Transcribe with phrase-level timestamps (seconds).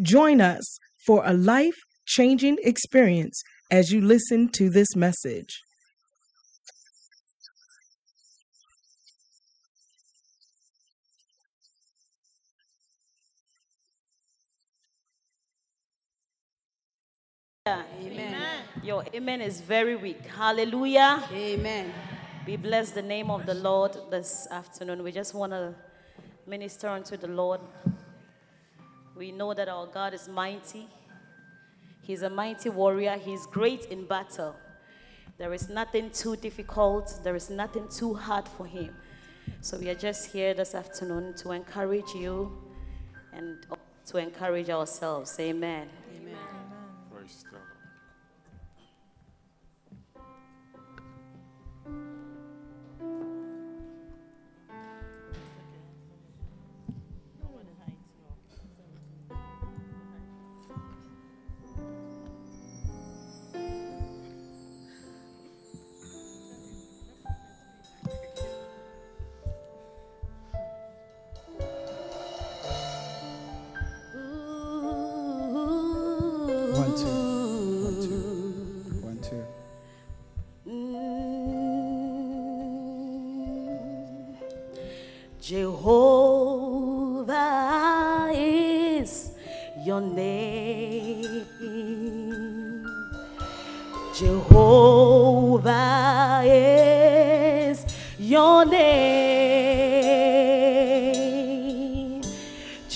[0.00, 5.62] Join us for a life-changing experience as you listen to this message.
[17.66, 18.36] Amen.
[18.82, 20.24] Your amen is very weak.
[20.24, 21.22] Hallelujah.
[21.32, 21.92] Amen.
[22.46, 25.02] We bless the name of the Lord this afternoon.
[25.02, 25.74] We just want to
[26.46, 27.60] minister unto the Lord.
[29.18, 30.86] We know that our God is mighty.
[32.02, 33.16] He's a mighty warrior.
[33.16, 34.54] He's great in battle.
[35.38, 38.94] There is nothing too difficult, there is nothing too hard for him.
[39.60, 42.56] So we are just here this afternoon to encourage you
[43.32, 43.66] and
[44.06, 45.38] to encourage ourselves.
[45.38, 45.88] Amen.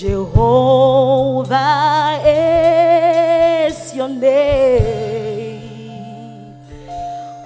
[0.03, 1.55] Jehovah
[2.27, 5.61] is your name.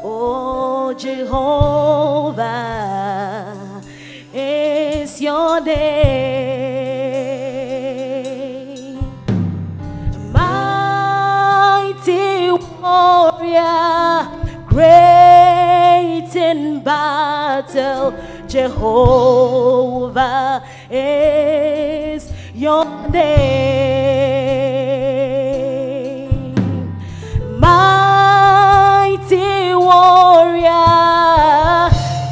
[0.03, 2.41] Oh, Jehovah
[4.33, 5.77] is your name.
[10.31, 12.49] Mighty
[12.81, 14.31] warrior,
[14.67, 18.15] great in battle,
[18.47, 21.56] Jehovah is
[22.57, 23.27] your name.
[27.59, 30.71] Mighty warrior,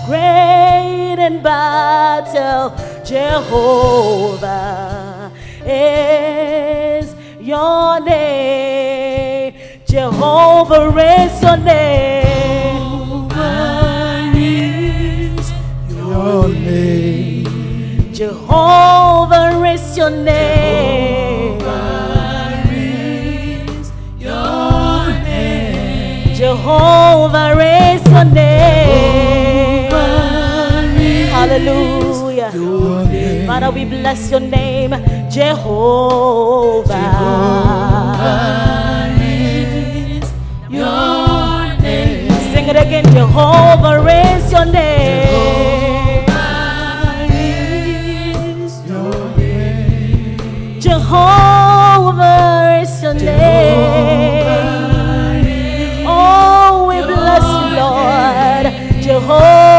[0.08, 2.74] great in battle,
[3.06, 5.32] Jehovah
[5.64, 9.54] is your name.
[9.86, 13.30] Jehovah is your name.
[13.30, 15.52] Jehovah is
[15.90, 18.12] Your name.
[18.12, 18.95] Jehovah
[22.72, 26.36] is your name.
[26.36, 29.92] Jehovah is your name.
[31.32, 32.52] Hallelujah.
[33.48, 34.92] Father, we bless your name,
[35.30, 36.94] Jehovah.
[39.12, 40.32] Jehovah
[40.70, 42.32] your name.
[42.54, 45.75] Sing it again, Jehovah is your name.
[51.16, 54.44] Jehovah is your name.
[56.06, 58.66] Oh, we bless you, Lord.
[59.02, 59.75] Jehovah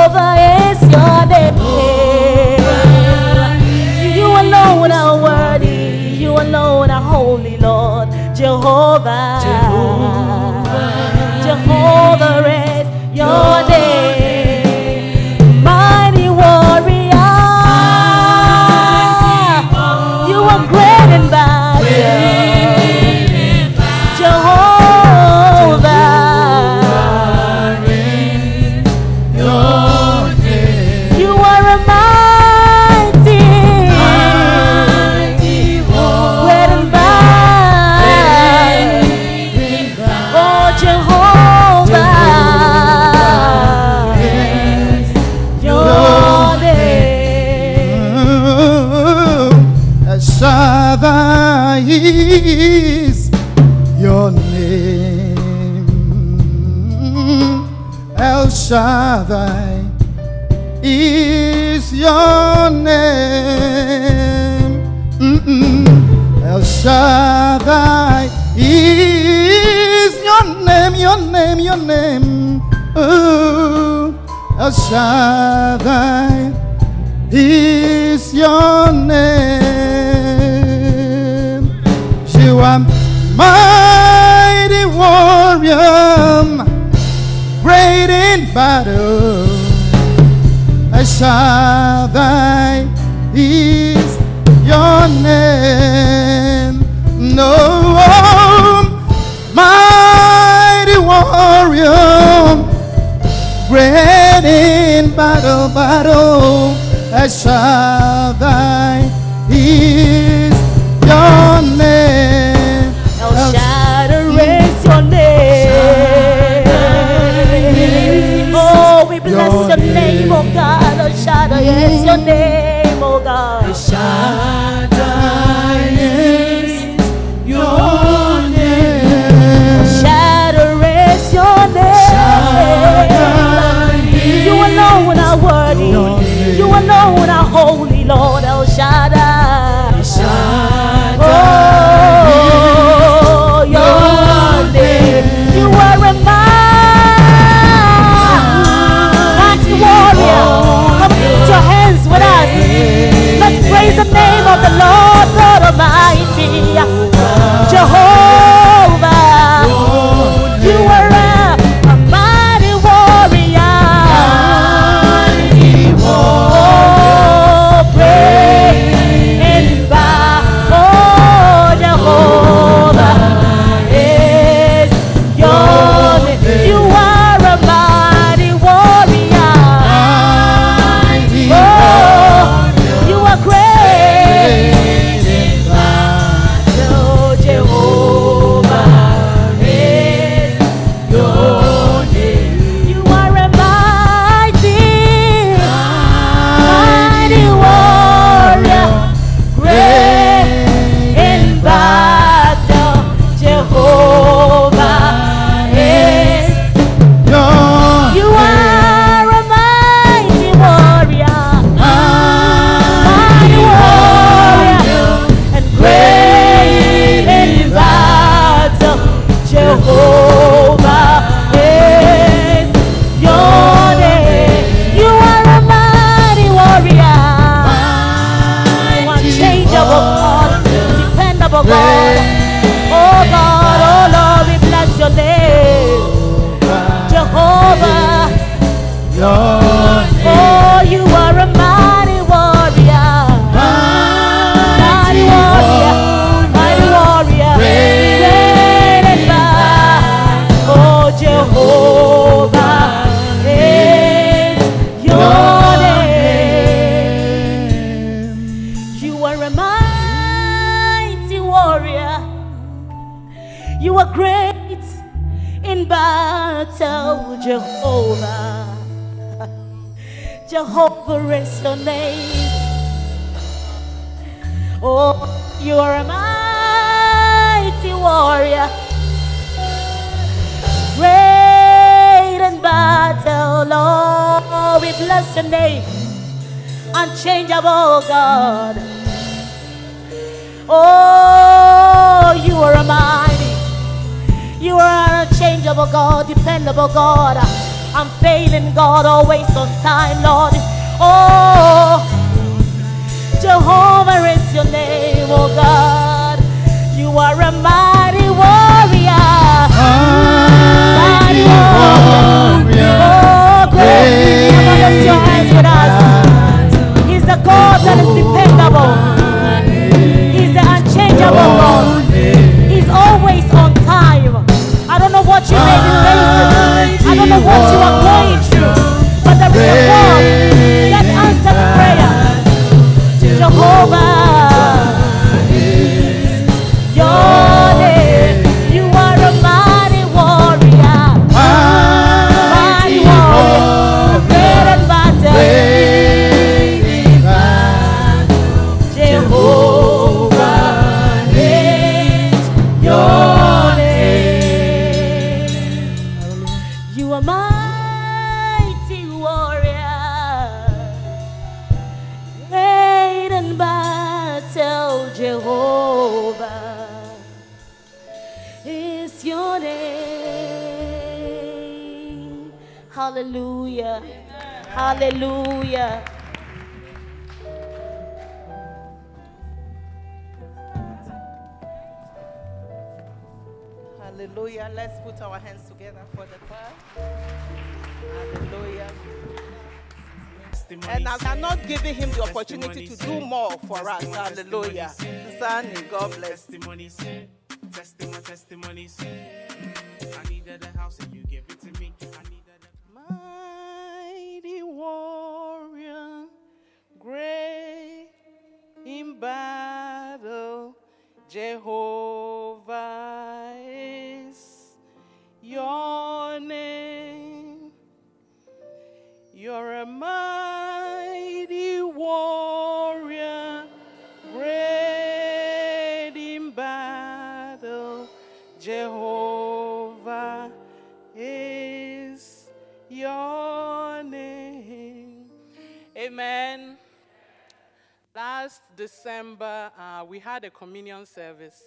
[439.06, 441.62] December, uh, we had a communion service,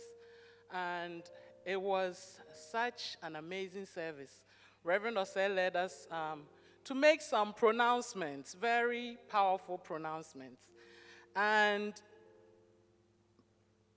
[0.73, 1.23] and
[1.65, 4.43] it was such an amazing service.
[4.83, 6.41] Reverend Osei led us um,
[6.83, 10.63] to make some pronouncements, very powerful pronouncements.
[11.33, 11.93] And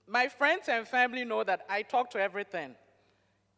[0.07, 2.75] my friends and family know that I talk to everything.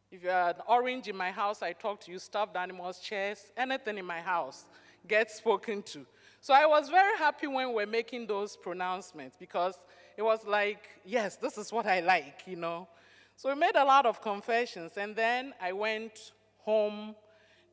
[0.09, 3.99] If you're an orange in my house, I talk to you, stuffed animals, chairs, anything
[3.99, 4.65] in my house
[5.07, 6.07] gets spoken to.
[6.45, 9.79] So I was very happy when we were making those pronouncements because
[10.15, 12.87] it was like, yes, this is what I like, you know.
[13.35, 17.15] So we made a lot of confessions, and then I went home.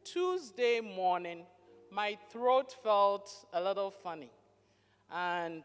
[0.05, 1.45] Tuesday morning,
[1.91, 4.33] my throat felt a little funny,
[5.13, 5.65] and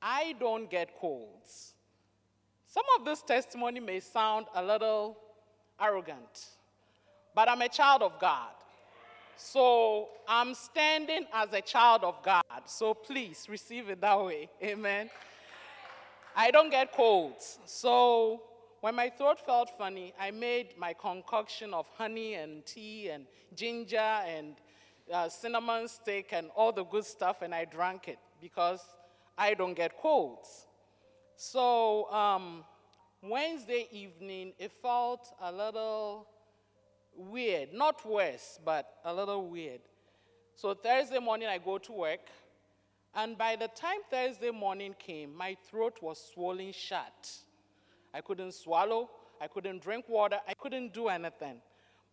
[0.00, 1.72] I don't get colds.
[2.68, 5.18] Some of this testimony may sound a little
[5.80, 6.46] arrogant,
[7.34, 8.55] but I'm a child of God.
[9.36, 12.42] So I'm standing as a child of God.
[12.64, 14.48] So please receive it that way.
[14.62, 15.10] Amen.
[16.34, 17.58] I don't get colds.
[17.66, 18.42] So
[18.80, 23.96] when my throat felt funny, I made my concoction of honey and tea and ginger
[23.96, 24.54] and
[25.12, 28.80] uh, cinnamon stick and all the good stuff, and I drank it because
[29.38, 30.66] I don't get colds.
[31.36, 32.64] So um,
[33.22, 36.26] Wednesday evening, it felt a little
[37.16, 39.80] weird, not worse, but a little weird.
[40.54, 42.28] So Thursday morning, I go to work,
[43.14, 47.30] and by the time Thursday morning came, my throat was swollen shut.
[48.12, 51.60] I couldn't swallow, I couldn't drink water, I couldn't do anything.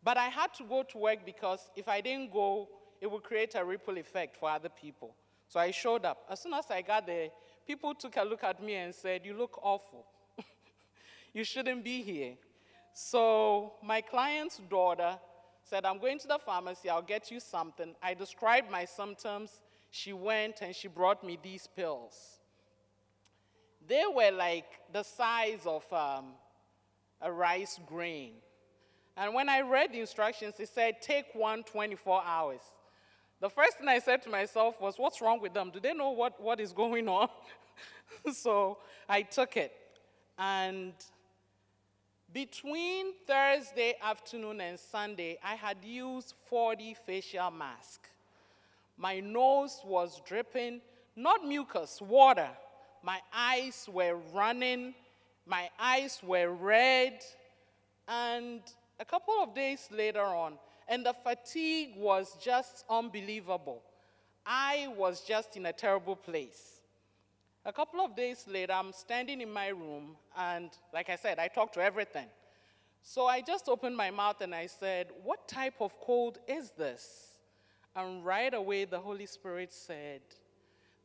[0.03, 2.67] But I had to go to work because if I didn't go,
[2.99, 5.15] it would create a ripple effect for other people.
[5.47, 6.25] So I showed up.
[6.29, 7.29] As soon as I got there,
[7.65, 10.05] people took a look at me and said, You look awful.
[11.33, 12.33] you shouldn't be here.
[12.93, 15.17] So my client's daughter
[15.63, 17.95] said, I'm going to the pharmacy, I'll get you something.
[18.01, 19.61] I described my symptoms.
[19.89, 22.39] She went and she brought me these pills.
[23.87, 26.33] They were like the size of um,
[27.21, 28.33] a rice grain.
[29.15, 32.61] And when I read the instructions, it said, take one 24 hours.
[33.39, 35.69] The first thing I said to myself was, What's wrong with them?
[35.69, 37.27] Do they know what, what is going on?
[38.33, 38.77] so
[39.09, 39.73] I took it.
[40.37, 40.93] And
[42.33, 48.09] between Thursday afternoon and Sunday, I had used 40 facial masks.
[48.97, 50.81] My nose was dripping,
[51.15, 52.49] not mucus, water.
[53.03, 54.95] My eyes were running,
[55.45, 57.21] my eyes were red.
[58.07, 58.61] And
[58.99, 60.53] a couple of days later on,
[60.87, 63.81] and the fatigue was just unbelievable.
[64.45, 66.72] I was just in a terrible place.
[67.65, 71.47] A couple of days later, I'm standing in my room, and like I said, I
[71.47, 72.27] talk to everything.
[73.01, 77.37] So I just opened my mouth and I said, What type of cold is this?
[77.95, 80.21] And right away, the Holy Spirit said,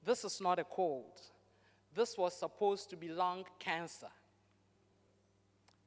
[0.05, 1.21] This is not a cold.
[1.95, 4.09] This was supposed to be lung cancer.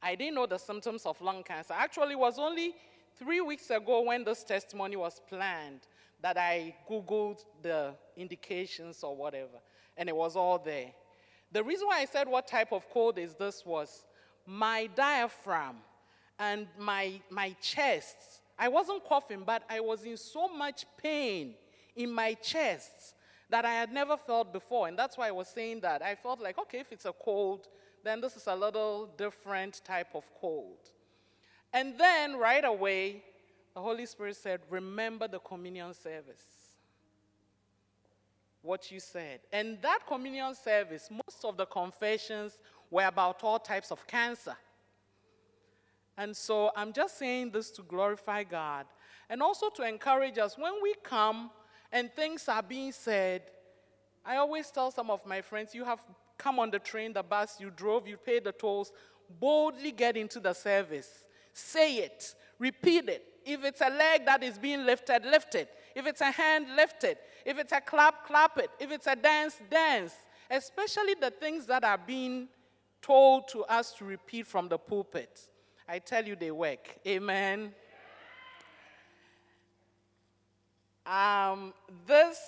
[0.01, 1.73] I didn't know the symptoms of lung cancer.
[1.77, 2.75] Actually, it was only
[3.17, 5.81] three weeks ago when this testimony was planned
[6.21, 9.59] that I Googled the indications or whatever,
[9.97, 10.91] and it was all there.
[11.51, 14.05] The reason why I said what type of cold is this was
[14.45, 15.77] my diaphragm
[16.39, 18.15] and my, my chest.
[18.57, 21.55] I wasn't coughing, but I was in so much pain
[21.95, 23.15] in my chest
[23.49, 24.87] that I had never felt before.
[24.87, 26.01] And that's why I was saying that.
[26.01, 27.67] I felt like, okay, if it's a cold,
[28.03, 30.77] then this is a little different type of cold.
[31.73, 33.23] And then right away,
[33.73, 36.60] the Holy Spirit said, Remember the communion service.
[38.61, 39.39] What you said.
[39.51, 44.55] And that communion service, most of the confessions were about all types of cancer.
[46.17, 48.85] And so I'm just saying this to glorify God.
[49.31, 51.49] and also to encourage us when we come
[51.91, 53.41] and things are being said.
[54.25, 56.01] I always tell some of my friends, you have
[56.37, 58.91] come on the train, the bus, you drove, you paid the tolls,
[59.39, 61.23] boldly get into the service.
[61.53, 63.23] Say it, repeat it.
[63.45, 65.69] If it's a leg that is being lifted, lift it.
[65.95, 67.19] If it's a hand, lift it.
[67.45, 68.69] If it's a clap, clap it.
[68.79, 70.13] If it's a dance, dance.
[70.49, 72.47] Especially the things that are being
[73.01, 75.47] told to us to repeat from the pulpit.
[75.87, 76.97] I tell you, they work.
[77.05, 77.73] Amen.
[81.05, 81.73] Um,
[82.05, 82.39] this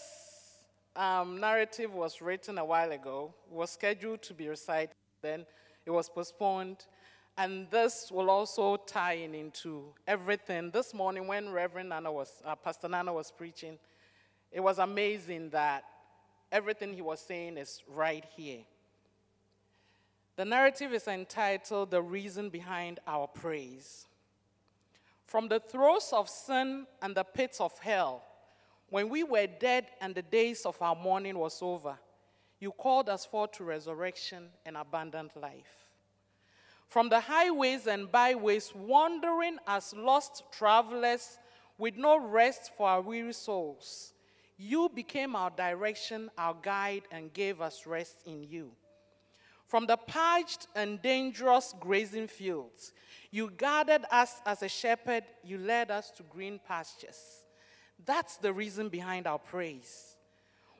[0.95, 5.45] um, narrative was written a while ago, was scheduled to be recited, then
[5.85, 6.85] it was postponed.
[7.37, 10.69] And this will also tie in into everything.
[10.69, 13.79] This morning, when Reverend Nana was, uh, Pastor Nana was preaching,
[14.51, 15.83] it was amazing that
[16.51, 18.59] everything he was saying is right here.
[20.35, 24.07] The narrative is entitled The Reason Behind Our Praise.
[25.25, 28.23] From the throes of sin and the pits of hell,
[28.89, 31.97] when we were dead and the days of our mourning was over,
[32.59, 35.82] you called us forth to resurrection and abundant life.
[36.93, 41.39] From the highways and byways, wandering as lost travelers
[41.79, 44.13] with no rest for our weary souls,
[44.59, 48.73] you became our direction, our guide, and gave us rest in you.
[49.65, 52.93] From the parched and dangerous grazing fields,
[53.31, 57.17] you guarded us as a shepherd, you led us to green pastures.
[58.05, 60.15] That's the reason behind our praise.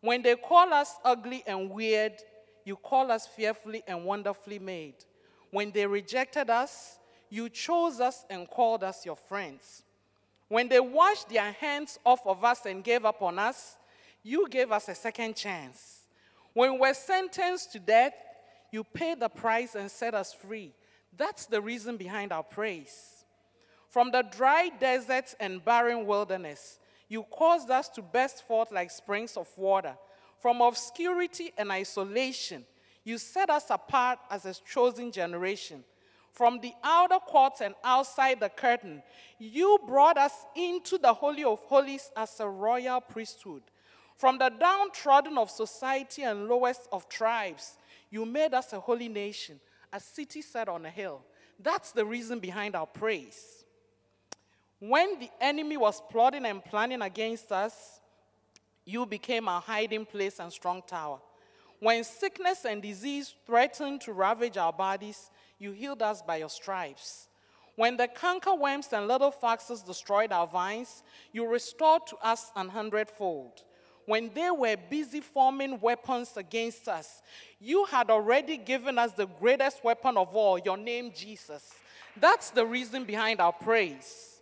[0.02, 2.14] When they call us ugly and weird,
[2.66, 5.06] you call us fearfully and wonderfully made.
[5.54, 6.98] When they rejected us,
[7.30, 9.84] you chose us and called us your friends.
[10.48, 13.78] When they washed their hands off of us and gave up on us,
[14.24, 16.08] you gave us a second chance.
[16.54, 18.16] When we were sentenced to death,
[18.72, 20.74] you paid the price and set us free.
[21.16, 23.24] That's the reason behind our praise.
[23.90, 29.38] From the dry deserts and barren wilderness, you caused us to burst forth like springs
[29.38, 29.94] of water.
[30.40, 32.66] From obscurity and isolation,
[33.04, 35.84] you set us apart as a chosen generation.
[36.32, 39.04] From the outer courts and outside the curtain,
[39.38, 43.62] you brought us into the Holy of Holies as a royal priesthood.
[44.18, 47.78] From the downtrodden of society and lowest of tribes,
[48.10, 49.60] you made us a holy nation,
[49.92, 51.22] a city set on a hill.
[51.60, 53.64] That's the reason behind our praise.
[54.80, 58.00] When the enemy was plotting and planning against us,
[58.86, 61.20] you became our hiding place and strong tower.
[61.84, 67.28] When sickness and disease threatened to ravage our bodies, you healed us by your stripes.
[67.76, 73.66] When the cankerworms and little foxes destroyed our vines, you restored to us an hundredfold.
[74.06, 77.22] When they were busy forming weapons against us,
[77.60, 81.70] you had already given us the greatest weapon of all, your name, Jesus.
[82.16, 84.40] That's the reason behind our praise.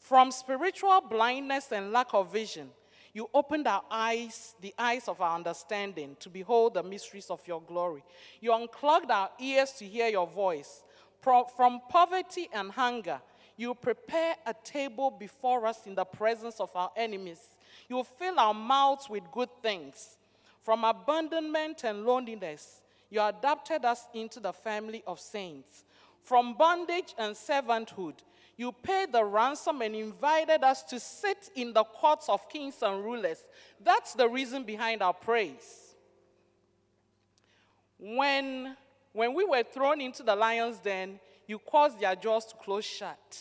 [0.00, 2.70] From spiritual blindness and lack of vision,
[3.14, 7.62] you opened our eyes, the eyes of our understanding, to behold the mysteries of your
[7.62, 8.02] glory.
[8.40, 10.82] You unclogged our ears to hear your voice.
[11.22, 13.20] From poverty and hunger,
[13.56, 17.40] you prepare a table before us in the presence of our enemies.
[17.88, 20.18] You fill our mouths with good things.
[20.62, 25.84] From abandonment and loneliness, you adopted us into the family of saints.
[26.24, 28.14] From bondage and servanthood,
[28.56, 33.04] you paid the ransom and invited us to sit in the courts of kings and
[33.04, 33.38] rulers.
[33.82, 35.94] That's the reason behind our praise.
[37.98, 38.76] When,
[39.12, 43.38] when we were thrown into the lion's den, you caused their jaws to close shut.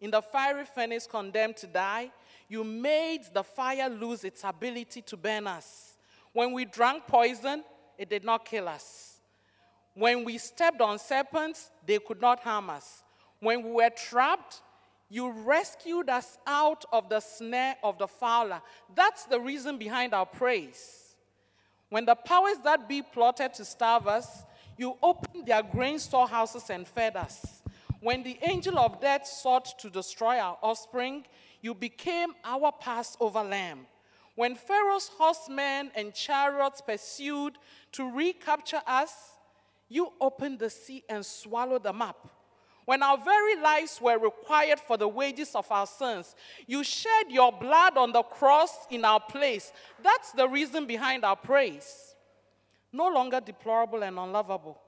[0.00, 2.10] In the fiery furnace, condemned to die,
[2.48, 5.96] you made the fire lose its ability to burn us.
[6.32, 7.64] When we drank poison,
[7.98, 9.18] it did not kill us.
[9.94, 13.02] When we stepped on serpents, they could not harm us.
[13.40, 14.62] When we were trapped,
[15.08, 18.60] you rescued us out of the snare of the fowler.
[18.94, 21.14] That's the reason behind our praise.
[21.90, 24.42] When the powers that be plotted to starve us,
[24.76, 27.62] you opened their grain storehouses and fed us.
[28.00, 31.24] When the angel of death sought to destroy our offspring,
[31.60, 33.86] you became our Passover lamb.
[34.34, 37.54] When Pharaoh's horsemen and chariots pursued
[37.92, 39.12] to recapture us,
[39.88, 42.28] you opened the sea and swallowed them up.
[42.86, 46.36] When our very lives were required for the wages of our sins,
[46.68, 49.72] you shed your blood on the cross in our place.
[50.02, 52.14] That's the reason behind our praise.
[52.92, 54.80] No longer deplorable and unlovable,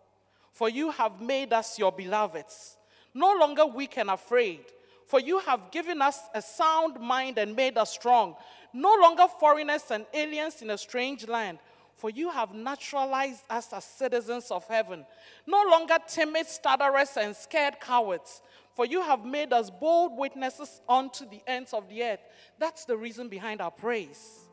[0.52, 2.76] for you have made us your beloveds.
[3.12, 4.60] No longer weak and afraid,
[5.06, 8.36] for you have given us a sound mind and made us strong.
[8.72, 11.58] No longer foreigners and aliens in a strange land,
[11.98, 15.04] For you have naturalized us as citizens of heaven,
[15.46, 18.40] no longer timid stutterers and scared cowards.
[18.74, 22.20] For you have made us bold witnesses unto the ends of the earth.
[22.56, 24.46] That's the reason behind our praise.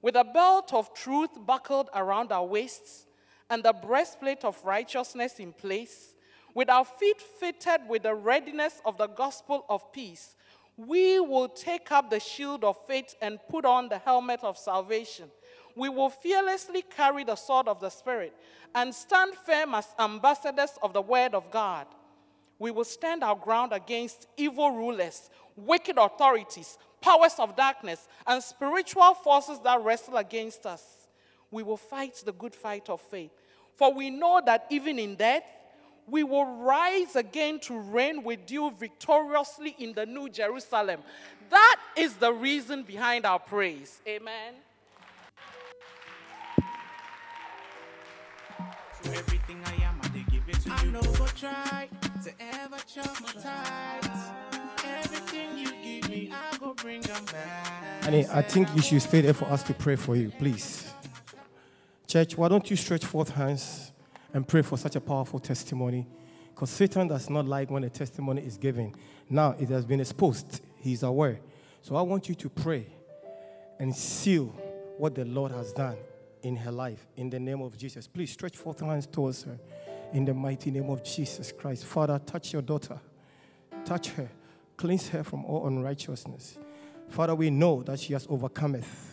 [0.00, 3.06] With a belt of truth buckled around our waists,
[3.50, 6.14] and the breastplate of righteousness in place,
[6.54, 10.36] with our feet fitted with the readiness of the gospel of peace,
[10.76, 15.28] we will take up the shield of faith and put on the helmet of salvation.
[15.76, 18.32] We will fearlessly carry the sword of the Spirit
[18.74, 21.86] and stand firm as ambassadors of the word of God.
[22.58, 29.14] We will stand our ground against evil rulers, wicked authorities, powers of darkness, and spiritual
[29.14, 30.82] forces that wrestle against us.
[31.50, 33.30] We will fight the good fight of faith.
[33.74, 35.44] For we know that even in death,
[36.08, 41.00] we will rise again to reign with you victoriously in the New Jerusalem.
[41.50, 44.00] That is the reason behind our praise.
[44.08, 44.54] Amen.
[51.36, 51.86] Try
[52.24, 54.00] to ever chop my.
[54.84, 58.04] Everything you give me, I go bring them back.
[58.04, 60.90] Honey, I think you should stay there for us to pray for you, please.
[62.06, 63.92] Church, why don't you stretch forth hands
[64.32, 66.06] and pray for such a powerful testimony?
[66.54, 68.94] Because Satan does not like when a testimony is given.
[69.28, 71.40] Now it has been exposed, he's aware.
[71.82, 72.86] So I want you to pray
[73.78, 74.46] and seal
[74.96, 75.98] what the Lord has done
[76.42, 78.06] in her life in the name of Jesus.
[78.06, 79.58] Please stretch forth hands towards her
[80.16, 81.84] in the mighty name of Jesus Christ.
[81.84, 82.98] Father, touch your daughter,
[83.84, 84.30] touch her,
[84.78, 86.56] cleanse her from all unrighteousness.
[87.10, 89.12] Father, we know that she has overcometh.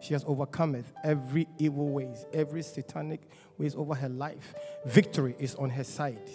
[0.00, 3.20] She has overcometh every evil ways, every satanic
[3.58, 4.54] ways over her life.
[4.86, 6.30] Victory is on her side.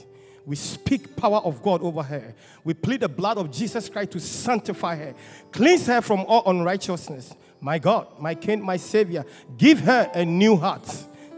[0.45, 2.35] We speak power of God over her.
[2.65, 5.13] We plead the blood of Jesus Christ to sanctify her,
[5.53, 7.33] cleanse her from all unrighteousness.
[7.61, 9.23] My God, my King, my Savior,
[9.57, 10.93] give her a new heart.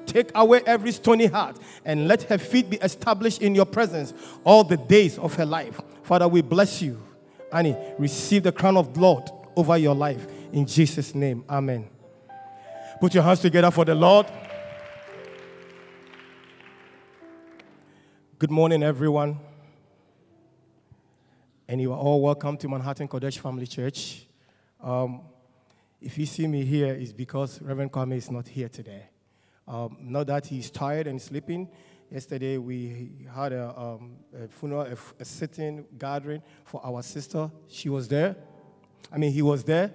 [0.05, 4.13] Take away every stony heart and let her feet be established in your presence
[4.43, 5.79] all the days of her life.
[6.03, 7.01] Father, we bless you.
[7.51, 10.25] Annie, receive the crown of Lord over your life.
[10.51, 11.89] In Jesus' name, amen.
[12.99, 14.27] Put your hands together for the Lord.
[18.37, 19.39] Good morning, everyone.
[21.67, 24.27] And you are all welcome to Manhattan Kodesh Family Church.
[24.81, 25.21] Um,
[25.99, 29.07] if you see me here, it's because Reverend Kwame is not here today.
[29.67, 31.69] Um, not that he's tired and sleeping.
[32.11, 37.49] Yesterday we had a, um, a funeral, a, a sitting gathering for our sister.
[37.67, 38.35] She was there.
[39.11, 39.91] I mean, he was there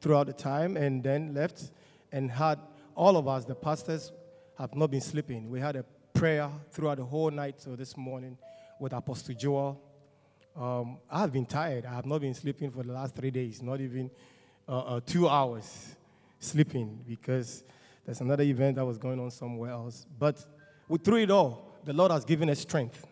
[0.00, 1.70] throughout the time and then left
[2.10, 2.58] and had
[2.94, 4.12] all of us, the pastors,
[4.58, 5.48] have not been sleeping.
[5.48, 8.36] We had a prayer throughout the whole night so this morning
[8.78, 9.80] with Apostle Joel.
[10.54, 11.86] Um, I have been tired.
[11.86, 14.10] I have not been sleeping for the last three days, not even
[14.68, 15.96] uh, uh, two hours
[16.38, 17.64] sleeping because
[18.04, 20.06] there's another event that was going on somewhere else.
[20.18, 20.44] But
[20.88, 23.06] we, through it all, the Lord has given us strength.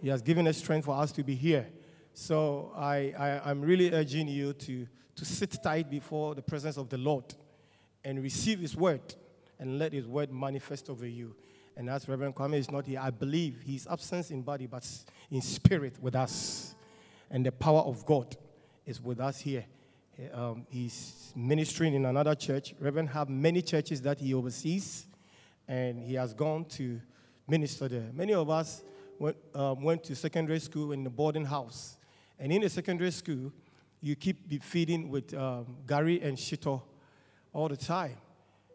[0.00, 1.68] He has given us strength for us to be here.
[2.14, 4.86] So I, I, I'm really urging you to,
[5.16, 7.24] to sit tight before the presence of the Lord
[8.04, 9.14] and receive His word
[9.58, 11.34] and let His word manifest over you.
[11.76, 14.86] And as Reverend Kwame is not here, I believe He's absent in body but
[15.30, 16.74] in spirit with us.
[17.30, 18.36] And the power of God
[18.84, 19.64] is with us here.
[20.32, 22.74] Um, he's ministering in another church.
[22.78, 25.06] Reverend have many churches that he oversees,
[25.66, 27.00] and he has gone to
[27.48, 28.10] minister there.
[28.12, 28.82] Many of us
[29.18, 31.96] went, um, went to secondary school in the boarding house.
[32.38, 33.52] And in the secondary school,
[34.00, 36.82] you keep feeding with um, gari and Shito
[37.52, 38.16] all the time.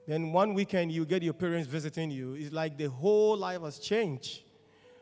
[0.08, 2.36] Then one weekend, you get your parents visiting you.
[2.36, 4.42] It's like the whole life has changed.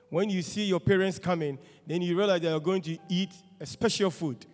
[0.10, 3.65] When you see your parents coming, then you realize they are going to eat a
[3.65, 4.45] special food.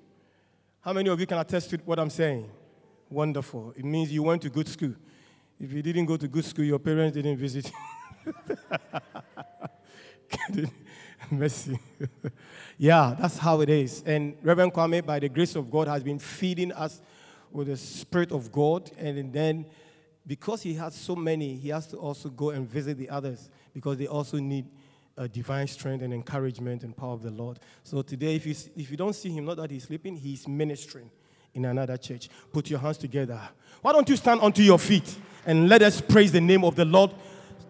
[0.82, 2.50] How many of you can attest to what I'm saying?
[3.08, 3.72] Wonderful.
[3.78, 4.96] It means you went to good school.
[5.60, 7.72] If you didn't go to good school, your parents didn't visit
[10.56, 10.68] you.
[11.30, 11.78] Mercy.
[12.80, 14.02] yeah, that's how it is.
[14.08, 17.00] And Reverend Kwame, by the grace of God, has been feeding us
[17.52, 18.90] with the Spirit of God.
[18.98, 19.68] And then,
[20.26, 23.98] because he has so many, he has to also go and visit the others because
[23.98, 24.66] they also need
[25.18, 27.60] uh, divine strength and encouragement and power of the Lord.
[27.84, 31.10] So today, if you, if you don't see him, not that he's sleeping, he's ministering
[31.54, 32.30] in another church.
[32.52, 33.40] Put your hands together.
[33.82, 36.86] Why don't you stand onto your feet and let us praise the name of the
[36.86, 37.12] Lord?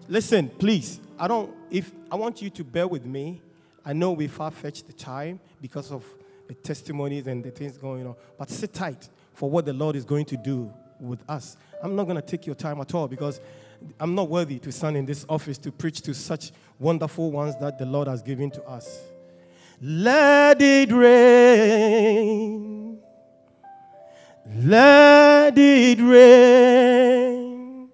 [0.07, 0.99] Listen, please.
[1.17, 1.53] I don't.
[1.69, 3.41] If I want you to bear with me,
[3.85, 6.05] I know we far fetched the time because of
[6.47, 8.15] the testimonies and the things going on.
[8.37, 11.57] But sit tight for what the Lord is going to do with us.
[11.81, 13.39] I'm not going to take your time at all because
[13.99, 17.77] I'm not worthy to stand in this office to preach to such wonderful ones that
[17.77, 19.01] the Lord has given to us.
[19.81, 22.99] Let it rain.
[24.63, 27.89] Let it rain.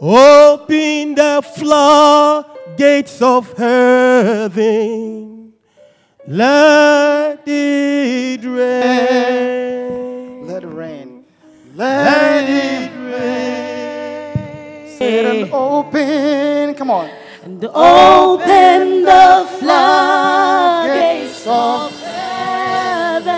[0.00, 5.52] Open the floodgates of heaven.
[6.26, 10.46] Let it rain.
[10.46, 11.24] Let it rain.
[11.74, 12.87] Let it rain.
[14.98, 16.74] Say it and open.
[16.74, 17.08] Come on.
[17.44, 23.30] And open the floodgates of heaven.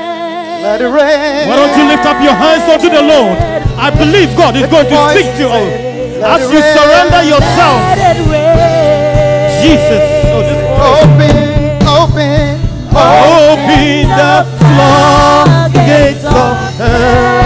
[0.65, 1.49] Let it rain.
[1.53, 3.37] Why don't you lift up your hands unto the Lord?
[3.77, 7.77] I believe God is going to speak to you as you surrender yourself.
[7.93, 9.61] Let it rain.
[9.61, 10.01] Jesus.
[10.33, 11.45] Oh, this Open,
[11.85, 12.57] open,
[12.97, 17.40] Open the floodgates of heaven.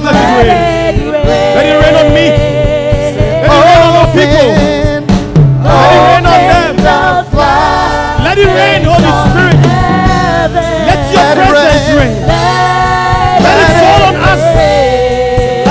[0.00, 0.50] God, let it rain.
[0.50, 1.54] Let it rain.
[1.54, 2.26] Let it rain on me.
[2.94, 4.48] Let it rain on our people.
[5.62, 6.74] Let it rain on them.
[8.24, 9.58] Let it rain, Holy Spirit.
[10.88, 12.14] Let your presence rain.
[13.38, 14.42] Let it fall on us.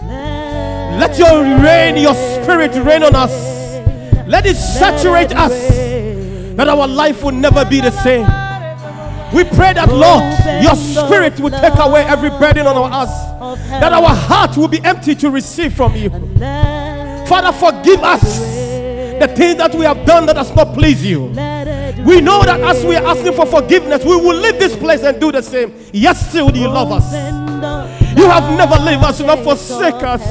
[0.00, 3.30] Let your rain, your spirit rain on us.
[4.26, 5.52] Let it saturate us,
[6.56, 8.22] that our life will never be the same.
[9.34, 10.24] We pray that, Lord,
[10.64, 13.10] your spirit will take away every burden on us,
[13.68, 16.08] that our heart will be empty to receive from you.
[17.26, 18.38] Father, forgive us
[19.18, 21.34] the things that we have done that does not please you.
[22.04, 25.20] We know that as we are asking for forgiveness, we will leave this place and
[25.20, 25.72] do the same.
[25.92, 27.12] Yes, still you love us.
[28.16, 30.22] You have never left us nor forsake us.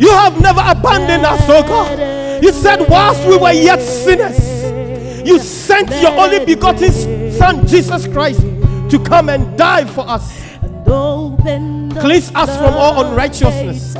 [0.00, 2.42] You have never abandoned us, oh God.
[2.42, 4.38] You said, whilst we were yet sinners,
[5.26, 6.92] you sent your only begotten
[7.32, 8.40] Son, Jesus Christ,
[8.90, 10.42] to come and die for us.
[10.84, 13.94] Cleanse us from all unrighteousness.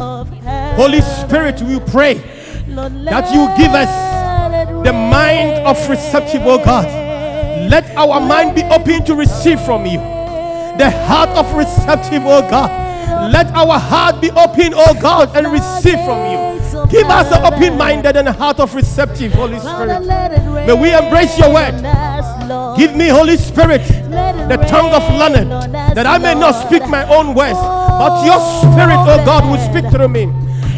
[0.76, 2.14] Holy Spirit, we pray
[2.66, 4.23] that you give us
[4.84, 6.84] the mind of receptive, oh God.
[7.70, 9.98] Let our mind be open to receive from you.
[10.76, 12.84] The heart of receptive, oh God.
[13.32, 16.54] Let our heart be open, oh God, and receive from you.
[16.90, 20.00] Give us an open minded and a heart of receptive, Holy Spirit.
[20.66, 21.74] May we embrace your word.
[22.76, 27.34] Give me, Holy Spirit, the tongue of learning, that I may not speak my own
[27.34, 30.24] words, but your spirit, oh God, will speak through me.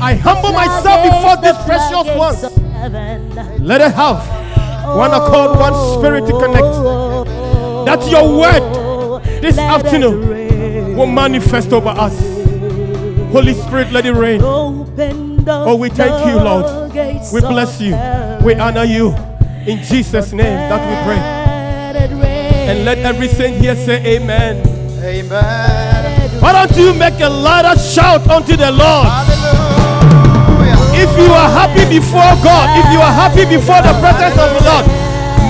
[0.01, 2.66] I humble myself before these precious ones.
[3.61, 4.27] Let it have
[4.97, 6.75] one accord, one spirit to connect.
[7.87, 8.63] That your word
[9.41, 12.17] this afternoon will manifest over us.
[13.33, 14.41] Holy Spirit, let it rain.
[14.43, 16.93] Oh, we thank you, Lord.
[17.33, 17.97] We bless you.
[18.45, 19.15] We honor you.
[19.67, 21.21] In Jesus' name that we pray.
[22.69, 24.67] And let every saint here say amen.
[25.03, 26.41] Amen.
[26.41, 29.07] Why don't you make a louder shout unto the Lord?
[30.99, 34.63] If you are happy before God, if you are happy before the presence of the
[34.65, 34.87] Lord,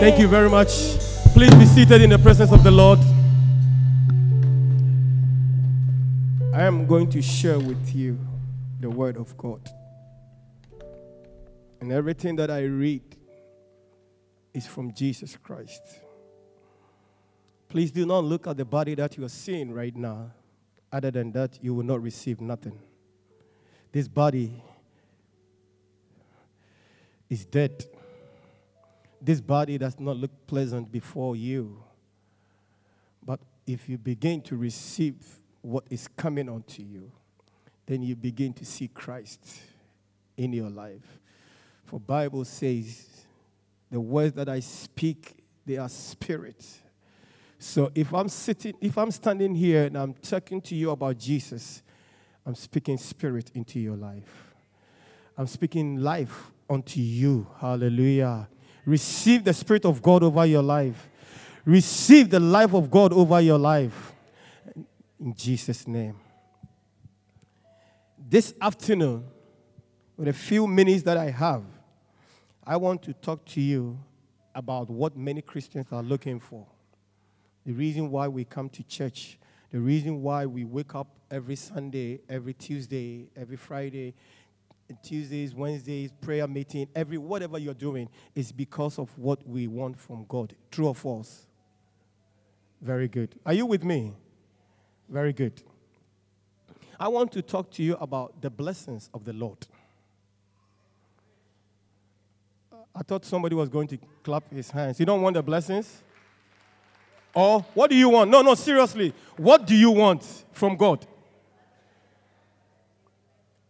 [0.00, 0.70] Thank you very much.
[1.34, 2.98] Please be seated in the presence of the Lord.
[6.54, 8.18] I am going to share with you
[8.80, 9.68] the Word of God.
[11.80, 13.02] And everything that I read
[14.54, 15.82] is from Jesus Christ.
[17.68, 20.30] Please do not look at the body that you are seeing right now.
[20.90, 22.78] Other than that, you will not receive nothing.
[23.92, 24.62] This body
[27.28, 27.84] is dead.
[29.20, 31.82] This body does not look pleasant before you.
[33.22, 35.16] But if you begin to receive
[35.60, 37.12] what is coming onto you,
[37.84, 39.60] then you begin to see Christ
[40.38, 41.20] in your life.
[41.84, 43.26] For Bible says,
[43.90, 46.64] the words that I speak, they are spirit.
[47.58, 51.82] So if I'm sitting, if I'm standing here and I'm talking to you about Jesus,
[52.46, 54.54] I'm speaking spirit into your life.
[55.36, 57.46] I'm speaking life unto you.
[57.58, 58.48] Hallelujah.
[58.86, 61.08] Receive the Spirit of God over your life.
[61.64, 64.12] Receive the life of God over your life.
[65.20, 66.18] In Jesus' name.
[68.18, 69.24] This afternoon,
[70.16, 71.64] with a few minutes that I have,
[72.64, 73.98] I want to talk to you
[74.54, 76.66] about what many Christians are looking for.
[77.68, 79.36] The reason why we come to church,
[79.70, 84.14] the reason why we wake up every Sunday, every Tuesday, every Friday,
[85.02, 90.24] Tuesdays, Wednesdays, prayer meeting, every whatever you're doing is because of what we want from
[90.30, 90.54] God.
[90.70, 91.46] True or false?
[92.80, 93.34] Very good.
[93.44, 94.14] Are you with me?
[95.10, 95.62] Very good.
[96.98, 99.66] I want to talk to you about the blessings of the Lord.
[102.94, 104.98] I thought somebody was going to clap his hands.
[104.98, 106.02] You don't want the blessings?
[107.34, 108.30] Or what do you want?
[108.30, 109.12] No, no, seriously.
[109.36, 111.06] What do you want from God?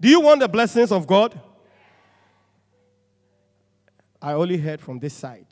[0.01, 1.39] Do you want the blessings of God?
[4.21, 5.47] I only heard from this side.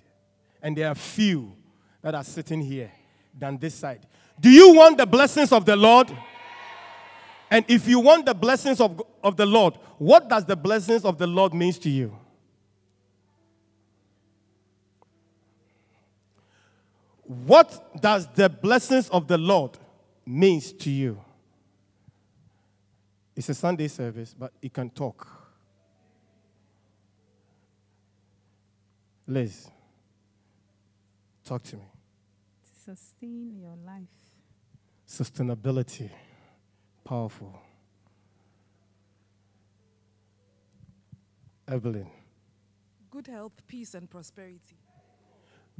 [0.62, 1.52] And there are few
[2.02, 2.90] that are sitting here
[3.38, 4.06] than this side.
[4.40, 6.10] Do you want the blessings of the Lord?
[7.50, 11.18] And if you want the blessings of, of the Lord, what does the blessings of
[11.18, 12.16] the Lord means to you?
[17.26, 19.76] What does the blessings of the Lord
[20.24, 21.20] means to you?
[23.34, 25.26] It's a Sunday service, but you can talk.
[29.26, 29.68] Liz,
[31.44, 31.82] talk to me.
[32.62, 34.06] To sustain your life.
[35.08, 36.08] Sustainability,
[37.04, 37.58] powerful.
[41.68, 42.06] Evelyn,
[43.10, 44.76] Good health, peace, and prosperity.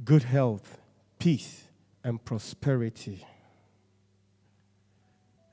[0.03, 0.79] good health,
[1.19, 1.63] peace,
[2.03, 3.25] and prosperity.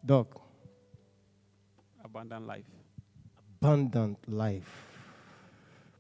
[0.04, 0.40] Doc,
[2.04, 2.64] Abundant life.
[3.60, 4.86] abundant life.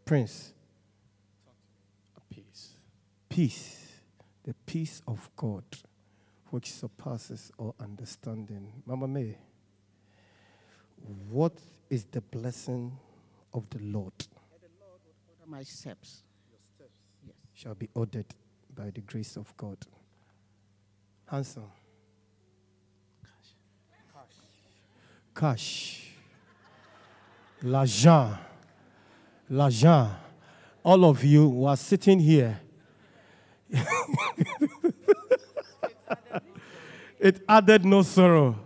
[0.04, 0.52] Prince,
[2.30, 2.70] Peace.
[3.28, 3.88] peace,
[4.44, 5.64] the peace of God,
[6.50, 8.70] which surpasses all understanding.
[8.84, 9.38] Mama May,
[11.30, 12.92] what is the blessing
[13.54, 14.12] of the Lord
[14.52, 14.68] Order
[15.46, 16.22] my steps.
[17.26, 17.34] Yes.
[17.54, 18.26] shall be ordered
[18.74, 19.78] by the grace of God?
[21.26, 21.70] Handsome.
[25.34, 26.10] Cash.
[27.62, 28.36] L'argent.
[29.50, 30.10] L'argent.
[30.84, 32.60] All of you who are sitting here,
[37.18, 38.58] it added no sorrow.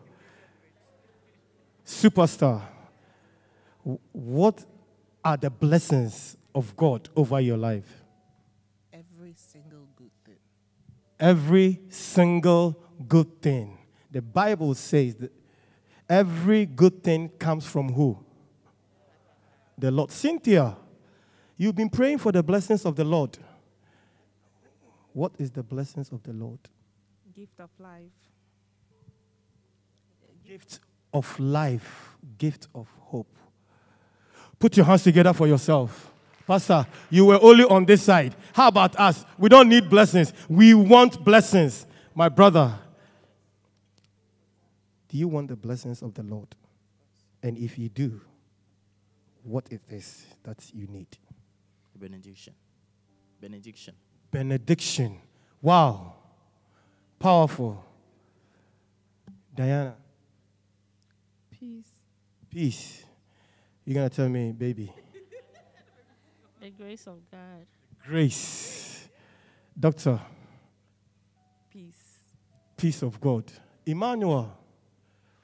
[1.87, 2.63] Superstar.
[4.13, 4.65] What
[5.25, 8.03] are the blessings of God over your life?
[8.93, 10.37] Every single good thing.
[11.19, 13.79] Every single good thing.
[14.11, 15.33] The Bible says that
[16.09, 18.19] every good thing comes from who?
[19.77, 20.11] The Lord.
[20.11, 20.77] Cynthia,
[21.57, 23.37] you've been praying for the blessings of the Lord.
[25.13, 26.61] What is the blessings of the Lord?
[27.35, 28.11] Gift of life.
[30.47, 30.81] Gift
[31.13, 33.35] of life, gift of hope.
[34.59, 36.13] Put your hands together for yourself.
[36.49, 38.35] Pastor, you were only on this side.
[38.55, 39.23] How about us?
[39.37, 40.33] We don't need blessings.
[40.49, 41.85] We want blessings.
[42.15, 42.73] My brother,
[45.11, 46.49] do you want the blessings of the Lord?
[47.43, 48.23] And if you do,
[49.43, 51.09] what is this that you need?
[51.95, 52.55] Benediction.
[53.43, 53.95] Benediction.
[54.31, 55.19] Benediction.
[55.61, 56.15] Wow.
[57.19, 57.85] Powerful.
[59.55, 59.97] Diana,
[61.51, 61.91] Peace.
[62.49, 63.05] peace.
[63.85, 64.91] You're going to tell me, baby.
[66.69, 67.67] The grace of God.
[68.07, 69.09] Grace.
[69.79, 70.21] Doctor,
[71.73, 71.95] Peace.
[72.77, 73.45] peace of God.
[73.87, 74.55] Emmanuel,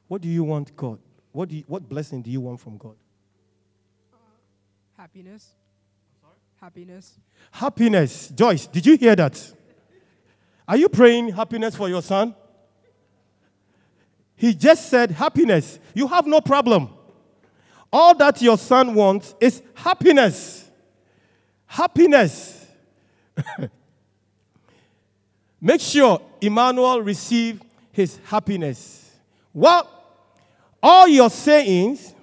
[0.07, 0.99] what do you want, God?
[1.33, 2.97] What, do you, what blessing do you want from God?
[4.99, 5.49] Happiness.
[6.61, 7.19] Happiness.
[7.51, 8.29] Happiness.
[8.29, 9.55] Joyce, did you hear that?
[10.69, 12.35] Are you praying happiness for your son?
[14.37, 15.79] He just said happiness.
[15.95, 16.91] You have no problem.
[17.91, 20.64] All that your son wants is happiness.
[21.75, 22.67] Happiness.
[25.61, 27.61] Make sure Emmanuel receive
[27.91, 29.11] his happiness.
[29.53, 29.91] Well,
[30.81, 32.15] all your sayings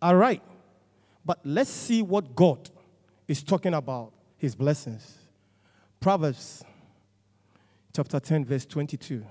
[0.00, 0.40] are right.
[1.24, 2.70] But let's see what God
[3.26, 5.18] is talking about his blessings.
[5.98, 6.62] Proverbs
[7.92, 9.26] chapter 10, verse 22.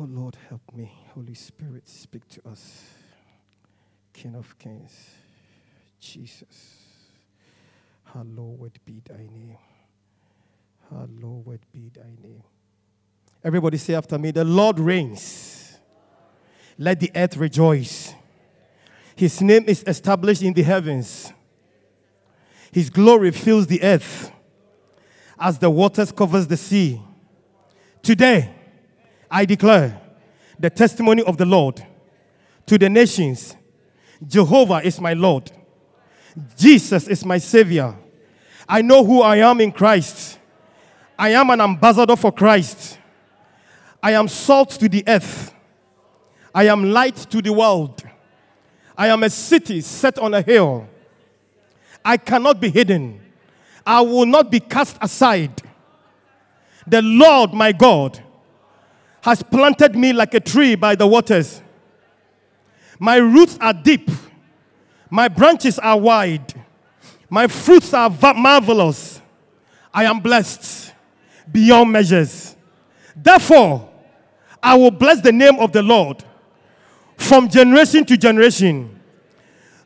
[0.00, 0.92] Oh Lord, help me.
[1.12, 2.84] Holy Spirit, speak to us.
[4.12, 4.92] King of Kings,
[5.98, 6.76] Jesus.
[8.04, 9.58] Hallowed be thy name.
[10.88, 12.44] Hallowed be thy name.
[13.42, 15.76] Everybody say after me, the Lord reigns.
[16.78, 18.14] Let the earth rejoice.
[19.16, 21.32] His name is established in the heavens.
[22.70, 24.30] His glory fills the earth
[25.40, 27.00] as the waters covers the sea.
[28.00, 28.54] Today,
[29.30, 30.00] I declare
[30.58, 31.84] the testimony of the Lord
[32.66, 33.56] to the nations.
[34.26, 35.50] Jehovah is my Lord.
[36.56, 37.94] Jesus is my Savior.
[38.68, 40.38] I know who I am in Christ.
[41.18, 42.98] I am an ambassador for Christ.
[44.02, 45.54] I am salt to the earth.
[46.54, 48.02] I am light to the world.
[48.96, 50.88] I am a city set on a hill.
[52.04, 53.20] I cannot be hidden.
[53.86, 55.62] I will not be cast aside.
[56.86, 58.22] The Lord my God
[59.28, 61.60] has planted me like a tree by the waters.
[62.98, 64.10] My roots are deep.
[65.10, 66.54] My branches are wide.
[67.28, 69.20] My fruits are va- marvelous.
[69.92, 70.94] I am blessed
[71.52, 72.56] beyond measures.
[73.14, 73.90] Therefore,
[74.62, 76.24] I will bless the name of the Lord
[77.18, 78.98] from generation to generation.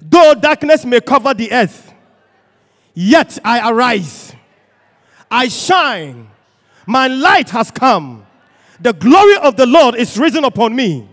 [0.01, 1.93] Though darkness may cover the earth,
[2.95, 4.37] yet I arise.
[5.29, 6.29] I shine.
[6.87, 8.25] My light has come.
[8.83, 11.09] The glory of the Lord is risen upon me.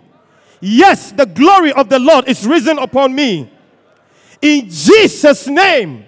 [0.59, 3.51] Yes, the glory of the Lord is risen upon me.
[4.41, 6.05] In Jesus' name.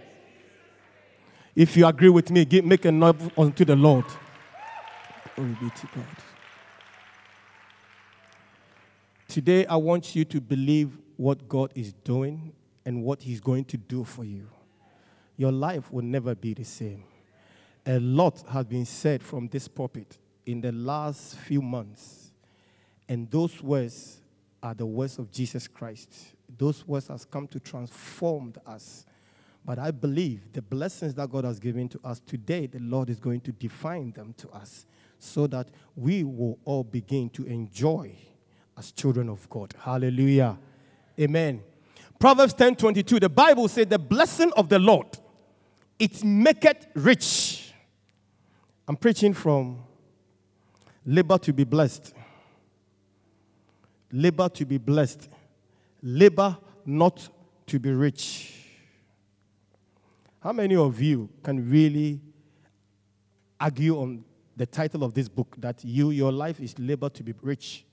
[1.56, 4.06] If you agree with me, give, make a noise unto the Lord.
[5.36, 6.06] Glory be to God.
[9.28, 12.54] Today, I want you to believe what God is doing
[12.86, 14.48] and what He's going to do for you.
[15.38, 17.04] Your life will never be the same.
[17.86, 22.32] A lot has been said from this pulpit in the last few months,
[23.08, 24.22] and those words
[24.64, 26.14] are the words of Jesus Christ.
[26.58, 29.06] Those words has come to transform us.
[29.64, 33.20] But I believe the blessings that God has given to us today, the Lord is
[33.20, 34.86] going to define them to us
[35.20, 38.16] so that we will all begin to enjoy
[38.78, 39.74] as children of God.
[39.80, 40.58] Hallelujah.
[41.20, 41.62] Amen.
[42.20, 45.18] Proverbs 10 22, the Bible says, The blessing of the Lord,
[46.00, 47.74] it maketh rich.
[48.88, 49.84] I'm preaching from
[51.06, 52.14] labor to be blessed.
[54.12, 55.30] Labor to be blessed.
[56.02, 57.30] Labor not
[57.68, 58.58] to be rich.
[60.42, 62.20] How many of you can really
[63.60, 64.24] argue on
[64.58, 67.86] the title of this book that you, your life is labor to be rich?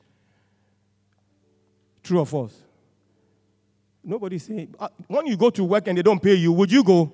[2.03, 2.57] True or false?
[4.03, 4.75] Nobody's saying.
[4.79, 7.13] Uh, when you go to work and they don't pay you, would you go?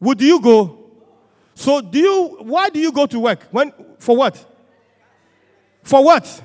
[0.00, 0.83] Would you go?
[1.54, 2.36] So do you?
[2.40, 3.46] Why do you go to work?
[3.50, 4.44] When for what?
[5.82, 6.42] For what?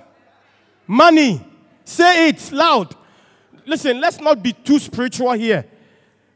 [0.85, 1.45] Money.
[1.83, 2.95] Say it loud.
[3.65, 5.65] Listen, let's not be too spiritual here.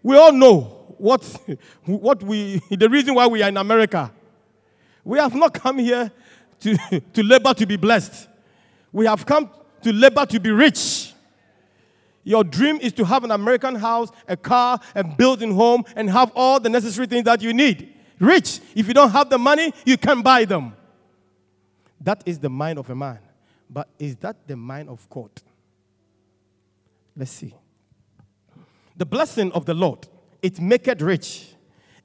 [0.01, 0.61] We all know
[0.97, 1.23] what,
[1.85, 4.11] what we, the reason why we are in America.
[5.03, 6.11] We have not come here
[6.61, 8.27] to, to labor to be blessed.
[8.91, 9.49] We have come
[9.81, 11.13] to labor to be rich.
[12.23, 16.31] Your dream is to have an American house, a car, a building home, and have
[16.35, 17.93] all the necessary things that you need.
[18.23, 18.61] Rich.
[18.73, 20.73] If you don't have the money, you can buy them.
[21.99, 23.19] That is the mind of a man.
[23.69, 25.29] But is that the mind of God?
[27.17, 27.53] Let's see.
[28.95, 30.07] The blessing of the Lord,
[30.41, 31.53] it maketh rich,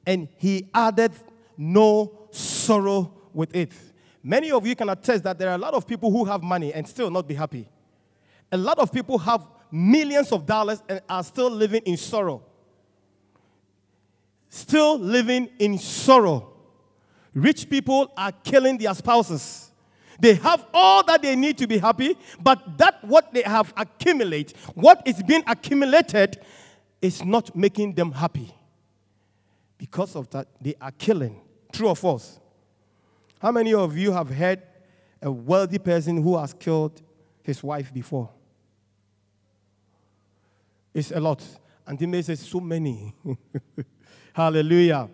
[0.07, 1.13] and he added
[1.57, 3.73] no sorrow with it.
[4.23, 6.73] Many of you can attest that there are a lot of people who have money
[6.73, 7.69] and still not be happy.
[8.51, 12.43] A lot of people have millions of dollars and are still living in sorrow.
[14.49, 16.53] Still living in sorrow.
[17.35, 19.71] Rich people are killing their spouses.
[20.19, 24.57] They have all that they need to be happy, but that what they have accumulated,
[24.75, 26.41] what is being accumulated,
[27.01, 28.53] is not making them happy.
[29.77, 31.41] Because of that, they are killing.
[31.73, 32.41] True or false?
[33.41, 34.61] How many of you have heard
[35.23, 37.01] a wealthy person who has killed
[37.45, 38.31] his wife before?
[40.93, 41.45] It's a lot.
[41.87, 43.15] And they may say, so many.
[44.39, 45.11] Hallelujah.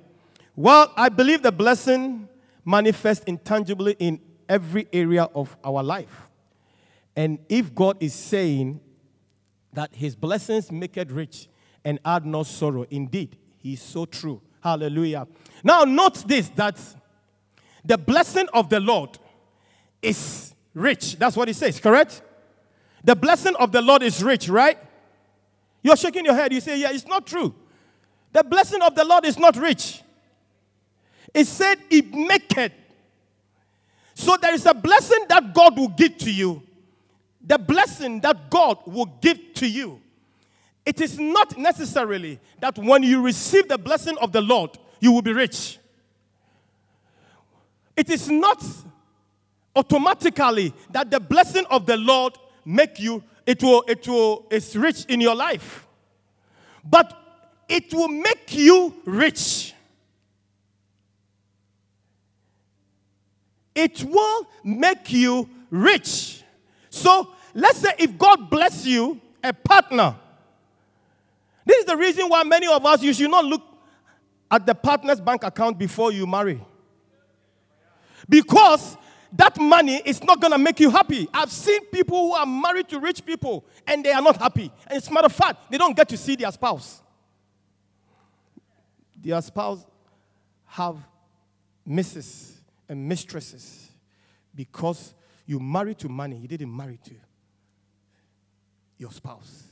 [0.55, 2.29] Well, I believe the blessing
[2.62, 4.20] manifests intangibly in
[4.51, 6.29] every area of our life.
[7.16, 8.81] And if God is saying
[9.72, 11.49] that his blessings make it rich
[11.87, 14.43] and add no sorrow, indeed, he is so true.
[14.62, 15.27] Hallelujah.
[15.62, 16.79] Now, note this that
[17.83, 19.18] the blessing of the Lord
[20.03, 21.16] is rich.
[21.18, 22.20] That's what he says, correct?
[23.03, 24.77] The blessing of the Lord is rich, right?
[25.83, 26.53] You're shaking your head.
[26.53, 27.55] You say, Yeah, it's not true.
[28.35, 30.03] The blessing of the Lord is not rich.
[31.32, 32.72] It said, It maketh.
[34.14, 36.61] So there is a blessing that God will give to you.
[37.47, 40.01] The blessing that God will give to you.
[40.85, 45.22] It is not necessarily that when you receive the blessing of the Lord, you will
[45.22, 45.78] be rich.
[47.97, 48.64] It is not
[49.76, 55.05] automatically that the blessing of the Lord make you it will it will is rich
[55.05, 55.87] in your life.
[56.85, 57.24] But
[57.69, 59.75] it will make you rich.
[63.75, 66.43] It will make you rich.
[66.91, 70.17] So let's say if God bless you a partner.
[71.67, 73.62] This is the reason why many of us you should not look
[74.51, 76.61] at the partner's bank account before you marry.
[78.29, 78.97] Because
[79.33, 81.29] that money is not going to make you happy.
[81.35, 84.71] I've seen people who are married to rich people and they are not happy.
[84.87, 87.03] And as a matter of fact, they don't get to see their spouse.
[89.25, 89.87] Their spouse
[90.66, 90.99] have
[91.87, 93.91] misses and mistresses
[94.55, 95.14] because
[95.47, 97.14] you married to money, you didn't marry to
[98.99, 99.64] your spouse.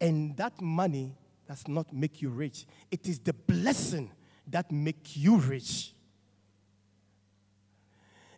[0.00, 1.16] And that money
[1.48, 2.66] does not make you rich.
[2.90, 4.12] It is the blessing
[4.48, 5.94] that make you rich.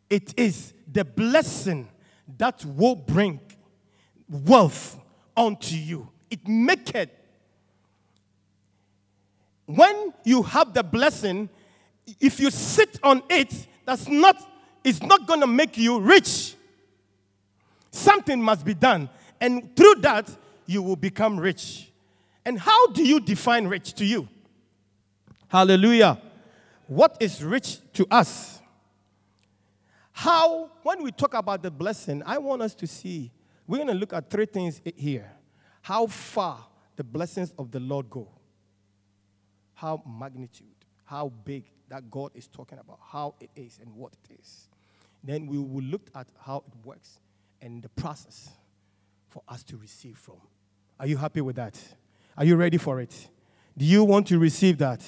[0.09, 1.89] It is the blessing
[2.39, 3.41] that will bring
[4.29, 4.99] wealth
[5.37, 6.11] unto you.
[6.31, 7.16] It make it.
[9.67, 11.49] When you have the blessing,
[12.21, 14.37] if you sit on it, that's not,
[14.85, 16.55] it's not going to make you rich.
[17.91, 19.09] Something must be done.
[19.41, 20.31] And through that,
[20.67, 21.91] you will become rich.
[22.45, 24.29] And how do you define rich to you?
[25.49, 26.21] Hallelujah.
[26.87, 28.61] What is rich to us?
[30.13, 33.31] How, when we talk about the blessing, I want us to see,
[33.67, 35.31] we're going to look at three things here.
[35.83, 36.65] How far
[36.95, 38.29] the blessings of the Lord go,
[39.77, 40.67] how magnitude,
[41.05, 44.69] how big that God is talking about, how it is and what it is.
[45.23, 47.21] Then we will look at how it works
[47.63, 48.51] and the process
[49.29, 50.37] for us to receive from.
[50.99, 51.79] Are you happy with that?
[52.37, 53.29] Are you ready for it?
[53.77, 55.03] Do you want to receive that?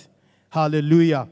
[0.50, 1.28] Hallelujah.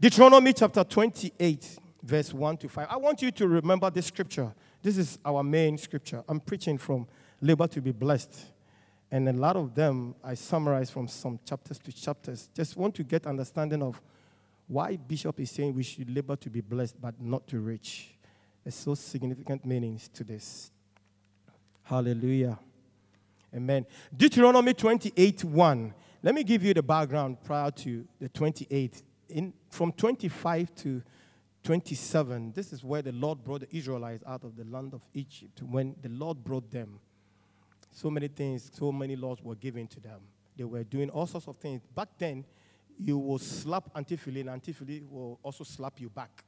[0.00, 2.88] Deuteronomy chapter 28 verse 1 to 5.
[2.90, 4.52] I want you to remember this scripture.
[4.82, 6.22] This is our main scripture.
[6.28, 7.06] I'm preaching from
[7.40, 8.53] Labor to be Blessed.
[9.14, 12.48] And a lot of them I summarize from some chapters to chapters.
[12.52, 14.02] Just want to get understanding of
[14.66, 18.16] why Bishop is saying we should labor to be blessed but not to rich.
[18.64, 20.72] There's so significant meanings to this.
[21.84, 22.58] Hallelujah.
[23.54, 23.86] Amen.
[24.16, 25.94] Deuteronomy 28 1.
[26.24, 29.00] Let me give you the background prior to the 28.
[29.28, 31.02] In, from 25 to
[31.62, 35.62] 27, this is where the Lord brought the Israelites out of the land of Egypt.
[35.62, 36.98] When the Lord brought them,
[37.94, 40.20] so many things, so many laws were given to them.
[40.56, 41.80] They were doing all sorts of things.
[41.94, 42.44] Back then,
[42.98, 46.44] you will slap Antiphili, and Antiphili will also slap you back.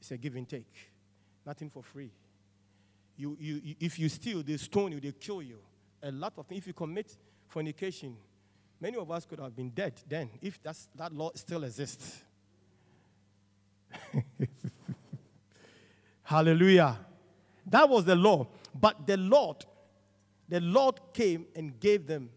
[0.00, 0.90] It's a give and take,
[1.46, 2.10] nothing for free.
[3.16, 5.58] You, you, you, if you steal, they stone you, they kill you.
[6.02, 6.62] A lot of things.
[6.62, 7.16] If you commit
[7.46, 8.16] fornication,
[8.80, 12.22] many of us could have been dead then if that's, that law still exists.
[16.24, 16.98] Hallelujah.
[17.66, 18.48] That was the law.
[18.74, 19.64] But the Lord,
[20.52, 22.28] the Lord came and gave them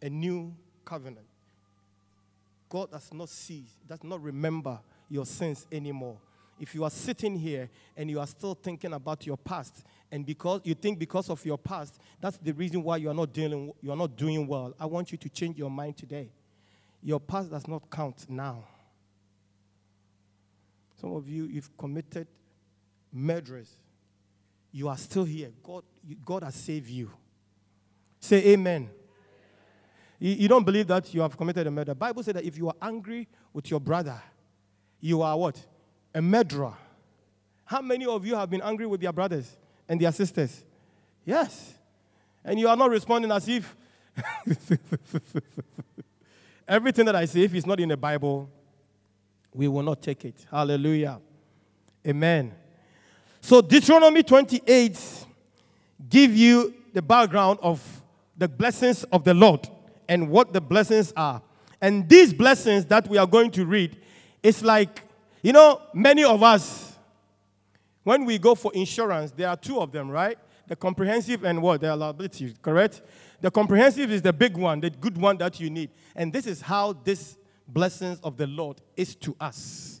[0.00, 1.26] a new covenant.
[2.68, 4.78] God does not see, does not remember
[5.08, 6.18] your sins anymore.
[6.60, 9.82] If you are sitting here and you are still thinking about your past,
[10.12, 13.32] and because you think because of your past, that's the reason why you are not
[13.32, 14.72] dealing, you are not doing well.
[14.78, 16.30] I want you to change your mind today.
[17.02, 18.62] Your past does not count now.
[21.00, 22.28] Some of you, you've committed
[23.12, 23.68] murders.
[24.70, 25.50] You are still here.
[25.64, 25.82] God,
[26.24, 27.10] God has saved you.
[28.22, 28.88] Say amen.
[30.20, 31.96] You, don't believe that you have committed a murder.
[31.96, 34.22] Bible says that if you are angry with your brother,
[35.00, 35.60] you are what?
[36.14, 36.74] A murderer.
[37.64, 39.50] How many of you have been angry with your brothers
[39.88, 40.64] and their sisters?
[41.24, 41.74] Yes.
[42.44, 43.74] And you are not responding as if
[46.68, 48.48] everything that I say, if it's not in the Bible,
[49.52, 50.46] we will not take it.
[50.48, 51.20] Hallelujah.
[52.06, 52.54] Amen.
[53.40, 55.26] So Deuteronomy 28
[56.08, 58.01] give you the background of
[58.36, 59.68] the blessings of the Lord
[60.08, 61.42] and what the blessings are.
[61.80, 63.98] And these blessings that we are going to read,
[64.42, 65.02] it's like,
[65.42, 66.96] you know, many of us,
[68.04, 70.38] when we go for insurance, there are two of them, right?
[70.68, 71.80] The comprehensive and what?
[71.80, 73.02] The liability, correct?
[73.40, 75.90] The comprehensive is the big one, the good one that you need.
[76.14, 80.00] And this is how this blessings of the Lord is to us.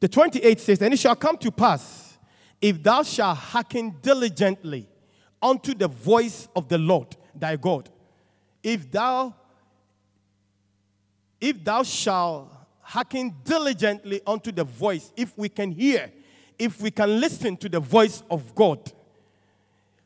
[0.00, 2.18] The 28 says, And it shall come to pass,
[2.60, 4.88] if thou shalt hearken diligently
[5.42, 7.88] unto the voice of the Lord thy God,
[8.62, 9.34] if thou
[11.40, 12.48] if thou shalt
[12.80, 16.12] hearken diligently unto the voice, if we can hear,
[16.56, 18.92] if we can listen to the voice of God,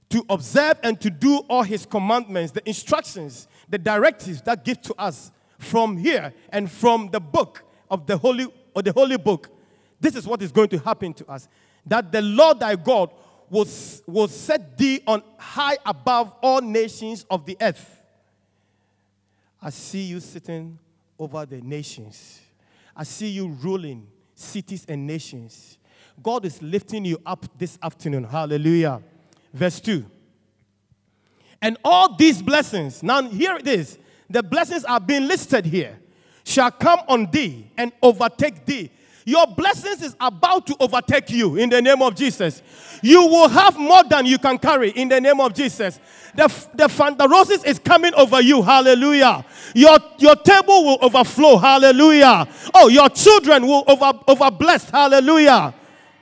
[0.08, 4.94] to observe and to do all his commandments, the instructions, the directives that give to
[4.98, 9.50] us from here and from the book of the holy or the holy book,
[10.00, 11.48] this is what is going to happen to us.
[11.86, 13.10] That the Lord thy God
[13.50, 13.66] will,
[14.06, 18.02] will set thee on high above all nations of the earth.
[19.60, 20.78] I see you sitting
[21.18, 22.40] over the nations.
[22.94, 25.78] I see you ruling cities and nations.
[26.22, 28.24] God is lifting you up this afternoon.
[28.24, 29.02] Hallelujah.
[29.52, 30.04] Verse 2.
[31.60, 35.98] And all these blessings, now here it is, the blessings are being listed here,
[36.44, 38.90] shall come on thee and overtake thee.
[39.28, 42.62] Your blessings is about to overtake you in the name of Jesus.
[43.02, 45.98] You will have more than you can carry in the name of Jesus.
[46.36, 48.62] The, the fandarosis is coming over you.
[48.62, 49.44] Hallelujah.
[49.74, 51.56] Your, your table will overflow.
[51.56, 52.46] Hallelujah.
[52.72, 54.90] Oh, your children will over, over blessed.
[54.90, 55.74] Hallelujah.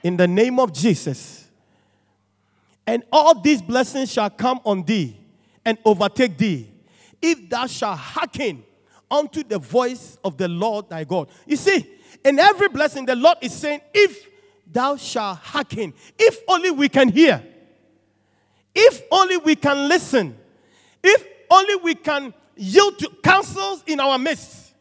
[0.02, 1.46] In the name of Jesus.
[2.86, 5.14] And all these blessings shall come on thee
[5.62, 6.70] and overtake thee
[7.20, 8.64] if thou shalt hearken
[9.10, 11.28] unto the voice of the Lord thy God.
[11.46, 11.93] You see,
[12.24, 14.28] in every blessing, the Lord is saying, if
[14.70, 17.42] thou shalt hearken, if only we can hear,
[18.74, 20.36] if only we can listen,
[21.02, 24.72] if only we can yield to counsels in our midst.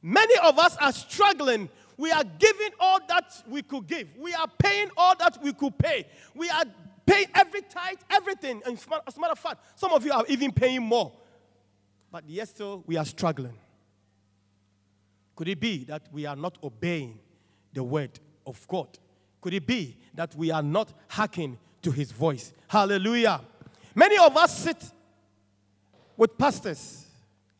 [0.00, 1.68] Many of us are struggling.
[1.96, 4.08] We are giving all that we could give.
[4.18, 6.06] We are paying all that we could pay.
[6.34, 6.64] We are
[7.06, 8.62] paying every tithe, everything.
[8.66, 11.12] And as a matter of fact, some of you are even paying more.
[12.10, 13.54] But yet still, we are struggling.
[15.34, 17.18] Could it be that we are not obeying
[17.72, 18.98] the word of God?
[19.40, 22.52] Could it be that we are not hearkening to his voice?
[22.68, 23.40] Hallelujah.
[23.94, 24.84] Many of us sit
[26.16, 27.06] with pastors.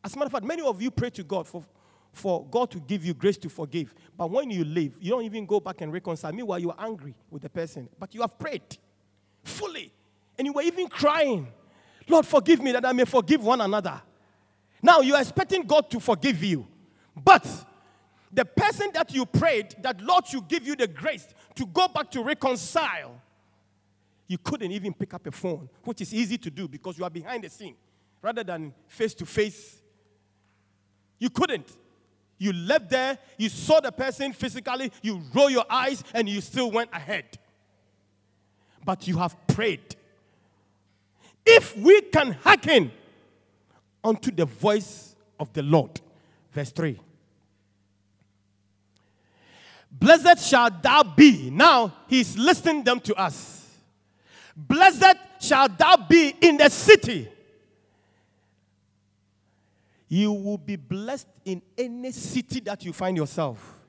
[0.05, 1.65] As a matter of fact, many of you pray to God for,
[2.13, 3.95] for God to give you grace to forgive.
[4.17, 6.33] But when you leave, you don't even go back and reconcile.
[6.33, 7.89] Meanwhile, you are angry with the person.
[7.99, 8.79] But you have prayed
[9.45, 9.93] fully.
[10.39, 11.49] And you were even crying,
[12.09, 14.01] Lord, forgive me that I may forgive one another.
[14.83, 16.67] Now you are expecting God to forgive you.
[17.17, 17.47] But
[18.33, 22.11] the person that you prayed that Lord should give you the grace to go back
[22.13, 23.21] to reconcile,
[24.27, 27.11] you couldn't even pick up a phone, which is easy to do because you are
[27.11, 27.75] behind the scene
[28.23, 29.83] rather than face to face.
[31.19, 31.77] You couldn't.
[32.39, 36.73] You left there, you saw the person physically, you roll your eyes, and you still
[36.73, 37.39] went ahead.
[38.85, 39.95] But you have prayed.
[41.47, 42.91] If we can hearken
[44.03, 46.01] unto the voice of the Lord,
[46.53, 46.99] verse 3.
[49.91, 51.51] Blessed shall thou be.
[51.51, 53.69] Now he's listing them to us.
[54.57, 57.29] Blessed shall thou be in the city.
[60.09, 63.81] You will be blessed in any city that you find yourself.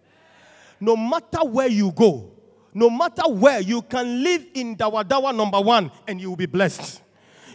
[0.80, 2.32] No matter where you go,
[2.74, 7.02] no matter where, you can live in Dawadawa number one and you will be blessed.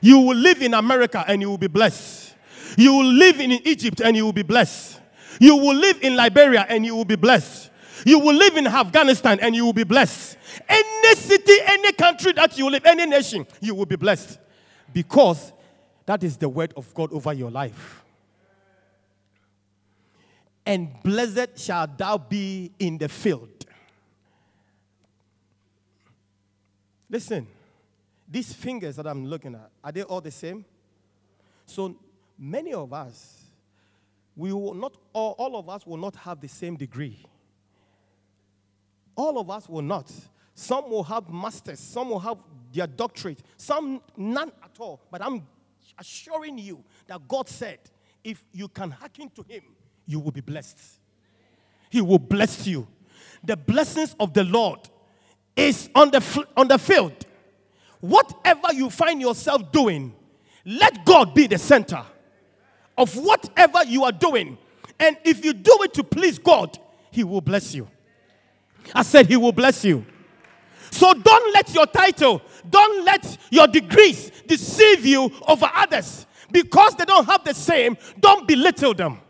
[0.01, 2.35] You will live in America and you will be blessed.
[2.77, 4.98] You will live in Egypt and you will be blessed.
[5.41, 7.71] You will live in Liberia and you will be blessed.
[8.05, 10.37] You will live in Afghanistan and you will be blessed.
[10.69, 14.39] Any city, any country that you live, any nation, you will be blessed.
[14.93, 15.53] Because
[16.07, 18.05] that is the word of God over your life.
[20.65, 23.49] And blessed shall thou be in the field.
[27.11, 27.47] Listen,
[28.31, 30.65] these fingers that I'm looking at, are they all the same?
[31.65, 31.97] So
[32.39, 33.38] many of us,
[34.39, 37.27] we will not, all, all of us will not have the same degree.
[39.17, 40.11] All of us will not.
[40.55, 42.39] Some will have masters, some will have
[42.73, 45.01] their doctorate, some none at all.
[45.11, 45.45] But I'm
[45.99, 47.81] assuring you that God said,
[48.23, 49.63] if you can hearken to Him,
[50.07, 50.79] you will be blessed.
[51.91, 52.87] He will bless you.
[53.43, 54.89] The blessings of the Lord
[55.57, 57.27] is on the, on the field.
[58.01, 60.15] Whatever you find yourself doing,
[60.65, 62.05] let God be the center
[62.99, 64.59] of whatever you are doing.
[64.99, 66.79] And if you do it to please God,
[67.11, 67.89] He will bless you.
[68.95, 70.05] I said, He will bless you.
[70.91, 76.27] So don't let your title, don't let your degrees deceive you over others.
[76.51, 79.21] Because they don't have the same, don't belittle them.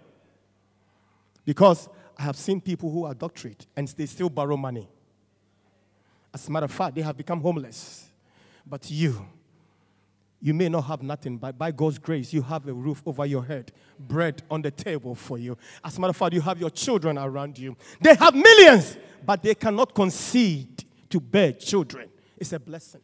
[1.44, 4.88] Because I have seen people who are doctorate and they still borrow money.
[6.32, 8.08] As a matter of fact, they have become homeless.
[8.66, 9.26] But you,
[10.41, 13.45] you may not have nothing, but by God's grace, you have a roof over your
[13.45, 15.57] head, bread on the table for you.
[15.84, 17.76] As a matter of fact, you have your children around you.
[18.01, 22.09] They have millions, but they cannot concede to bear children.
[22.36, 23.01] It's a blessing.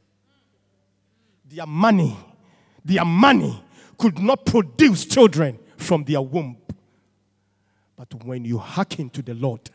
[1.45, 2.16] Their money,
[2.85, 3.62] their money
[3.99, 6.57] could not produce children from their womb.
[7.97, 9.70] But when you hearken to the Lord,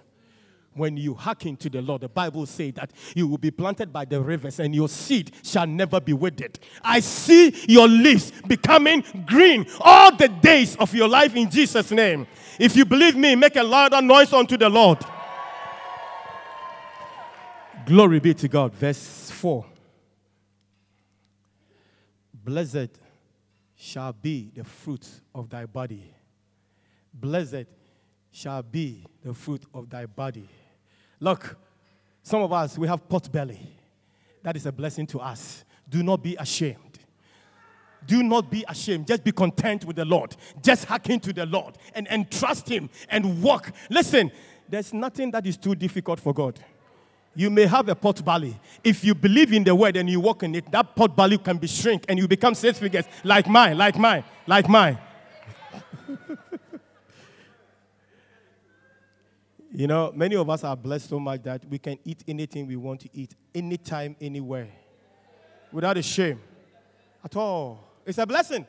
[0.74, 4.06] when you hearken to the Lord, the Bible says that you will be planted by
[4.06, 6.60] the rivers and your seed shall never be withered.
[6.84, 12.28] I see your leaves becoming green all the days of your life in Jesus' name.
[12.60, 15.00] If you believe me, make a louder noise unto the Lord.
[17.86, 18.74] Glory be to God.
[18.74, 19.66] Verse 4.
[22.34, 22.90] Blessed
[23.76, 26.14] shall be the fruit of thy body.
[27.14, 27.66] Blessed
[28.32, 30.48] shall be the fruit of thy body.
[31.20, 31.58] Look,
[32.24, 33.60] some of us, we have pot belly.
[34.44, 35.66] That is a blessing to us.
[35.90, 37.00] Do not be ashamed.
[38.06, 39.08] Do not be ashamed.
[39.08, 40.36] Just be content with the Lord.
[40.62, 43.72] Just hearken to the Lord and, and trust Him and walk.
[43.90, 44.32] Listen,
[44.70, 46.60] there's nothing that is too difficult for God.
[47.36, 48.60] You may have a pot belly.
[48.84, 51.58] If you believe in the word and you walk in it, that pot belly can
[51.58, 54.98] be shrink and you become six figures like mine, like mine, like mine.
[59.72, 62.76] You know, many of us are blessed so much that we can eat anything we
[62.76, 64.70] want to eat, anytime, anywhere,
[65.72, 66.40] without a shame
[67.24, 67.88] at all.
[68.06, 68.66] It's a blessing.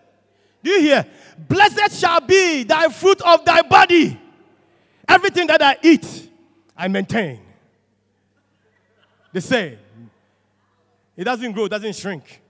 [0.62, 1.06] Do you hear?
[1.48, 4.20] Blessed shall be thy fruit of thy body.
[5.08, 6.30] Everything that I eat,
[6.76, 7.40] I maintain.
[9.32, 9.78] They say
[11.16, 12.42] it doesn't grow, it doesn't shrink.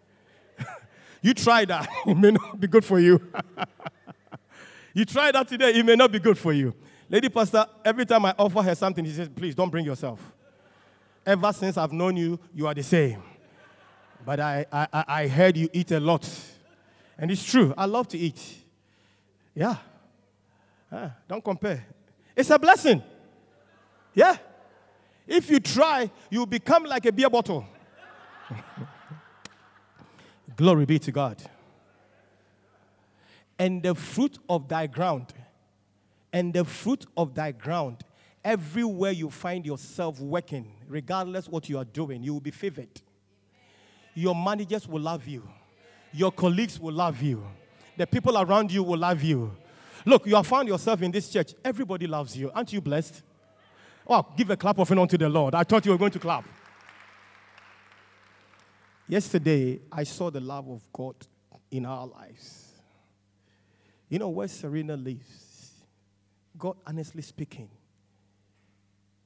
[1.22, 3.20] you try that, it may not be good for you.
[4.94, 6.74] you try that today, it may not be good for you.
[7.10, 10.20] Lady Pastor, every time I offer her something, she says, please don't bring yourself.
[11.26, 13.20] Ever since I've known you, you are the same.
[14.24, 16.28] But I, I, I heard you eat a lot.
[17.18, 18.40] And it's true, I love to eat.
[19.56, 19.76] Yeah.
[20.92, 21.84] Ah, don't compare.
[22.36, 23.02] It's a blessing.
[24.14, 24.36] Yeah.
[25.26, 27.66] If you try, you become like a beer bottle.
[30.56, 31.42] Glory be to God.
[33.58, 35.34] And the fruit of thy ground,
[36.32, 38.04] and the fruit of thy ground,
[38.44, 43.00] everywhere you find yourself working, regardless what you are doing, you will be favored.
[44.14, 45.48] Your managers will love you.
[46.12, 47.44] Your colleagues will love you.
[47.96, 49.56] The people around you will love you.
[50.04, 51.54] Look, you have found yourself in this church.
[51.64, 52.50] Everybody loves you.
[52.52, 53.22] Aren't you blessed?
[54.06, 55.54] Oh, give a clap of honor to the Lord.
[55.54, 56.44] I thought you were going to clap.
[59.06, 61.14] Yesterday, I saw the love of God
[61.70, 62.68] in our lives.
[64.08, 65.49] You know where Serena lives?
[66.60, 67.70] God, honestly speaking,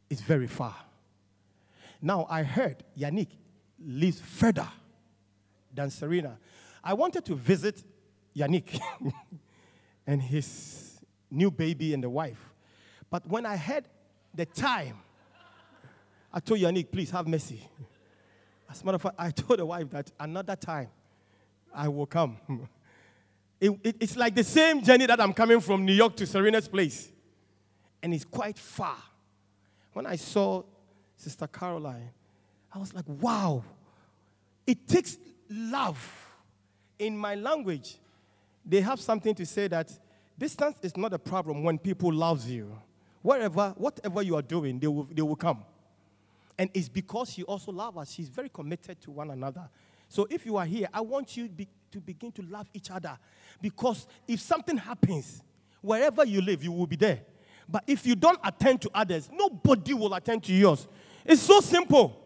[0.09, 0.75] is very far.
[2.01, 3.29] Now, I heard Yannick
[3.85, 4.69] lives further
[5.75, 6.39] than Serena.
[6.83, 7.83] I wanted to visit
[8.37, 8.79] Yannick
[10.07, 12.39] and his new baby and the wife.
[13.11, 13.85] But when I heard
[14.33, 14.99] the time,
[16.33, 17.69] I told Yannick, please have mercy.
[18.71, 20.89] As a matter of fact, I told the wife that another time
[21.75, 22.39] I will come.
[23.61, 26.69] It, it, it's like the same journey that I'm coming from New York to Serena's
[26.69, 27.11] place.
[28.05, 28.99] And it's quite far.
[29.95, 30.63] When I saw
[31.17, 32.11] Sister Caroline,
[32.71, 33.65] I was like, wow,
[34.67, 35.17] it takes
[35.49, 36.29] love.
[36.99, 37.97] In my language,
[38.63, 39.91] they have something to say that
[40.37, 42.79] distance is not a problem when people love you.
[43.23, 45.65] Wherever, whatever you are doing, they will, they will come.
[46.59, 48.13] And it's because she also loves us.
[48.13, 49.67] She's very committed to one another.
[50.11, 53.19] So if you are here, I want you be, to begin to love each other.
[53.63, 55.43] Because if something happens,
[55.81, 57.23] wherever you live, you will be there.
[57.69, 60.87] But if you don't attend to others, nobody will attend to yours.
[61.25, 62.21] It's so simple.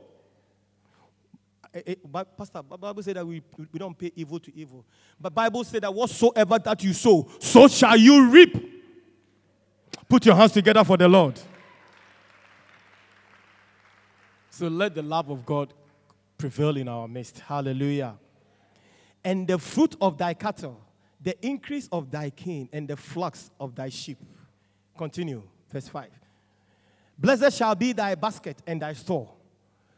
[1.72, 4.84] Eh, eh, but Pastor, Bible said that we, we don't pay evil to evil.
[5.20, 8.74] But Bible said that whatsoever that you sow, so shall you reap.
[10.08, 11.38] Put your hands together for the Lord.
[14.50, 15.72] So let the love of God
[16.38, 17.40] prevail in our midst.
[17.40, 18.16] Hallelujah.
[19.22, 20.80] And the fruit of thy cattle,
[21.20, 24.18] the increase of thy king, and the flocks of thy sheep.
[24.98, 25.42] Continue,
[25.72, 26.10] verse 5.
[27.16, 29.30] Blessed shall be thy basket and thy store.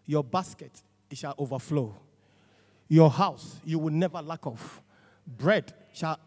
[0.07, 0.70] Your basket,
[1.11, 1.94] it shall overflow.
[2.88, 4.82] Your house, you will never lack of.
[5.26, 6.18] Bread shall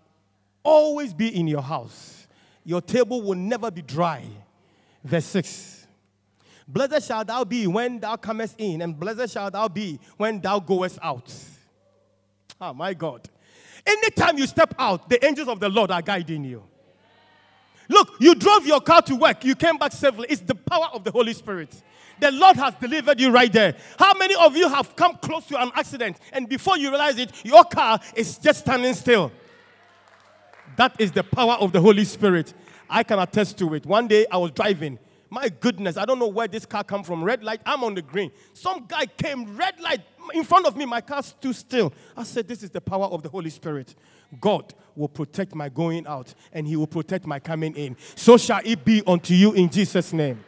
[0.64, 2.28] always be in your house.
[2.66, 4.24] Your table will never be dry.
[5.04, 5.88] Verse 6.
[6.68, 10.60] Blessed shalt thou be when thou comest in, and blessed shalt thou be when thou
[10.60, 11.34] goest out.
[12.60, 13.30] Oh my God.
[13.86, 16.64] Anytime you step out, the angels of the Lord are guiding you.
[17.94, 20.26] Look, you drove your car to work, you came back safely.
[20.30, 21.82] It's the power of the Holy Spirit.
[22.20, 23.76] The Lord has delivered you right there.
[24.00, 27.32] How many of you have come close to an accident and before you realize it,
[27.46, 29.32] your car is just standing still?
[30.76, 32.54] That is the power of the Holy Spirit.
[32.90, 33.86] I can attest to it.
[33.86, 34.98] One day I was driving.
[35.30, 37.24] My goodness, I don't know where this car come from.
[37.24, 38.32] Red light, I'm on the green.
[38.54, 40.02] Some guy came, red light
[40.34, 40.86] in front of me.
[40.86, 41.94] My car stood still.
[42.16, 43.96] I said, This is the power of the Holy Spirit.
[44.40, 47.96] God will protect my going out and he will protect my coming in.
[48.16, 50.44] So shall it be unto you in Jesus' name.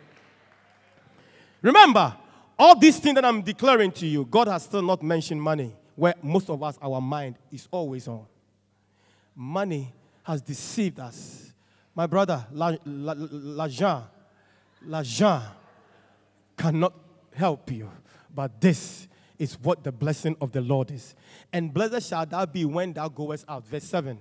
[1.61, 2.15] Remember,
[2.57, 6.13] all these things that I'm declaring to you, God has still not mentioned money, where
[6.21, 8.25] most of us, our mind is always on.
[9.36, 9.91] Money
[10.23, 11.51] has deceived us.
[11.93, 13.15] My brother, La- La-
[14.81, 15.43] l'argent
[16.57, 16.93] cannot
[17.33, 17.89] help you.
[18.33, 19.07] But this
[19.38, 21.15] is what the blessing of the Lord is.
[21.51, 23.65] And blessed shall thou be when thou goest out.
[23.67, 24.19] Verse 7.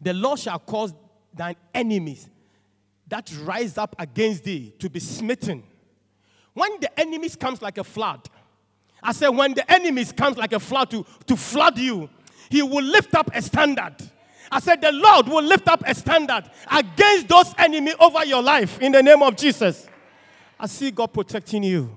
[0.00, 0.94] The Lord shall cause
[1.34, 2.28] thine enemies
[3.08, 5.62] that rise up against thee to be smitten.
[6.54, 8.28] When the enemies comes like a flood,
[9.02, 12.10] I said, when the enemies comes like a flood to, to flood you,
[12.50, 13.94] he will lift up a standard.
[14.50, 18.80] I said, the Lord will lift up a standard against those enemies over your life
[18.80, 19.86] in the name of Jesus.
[20.58, 21.94] I see God protecting you.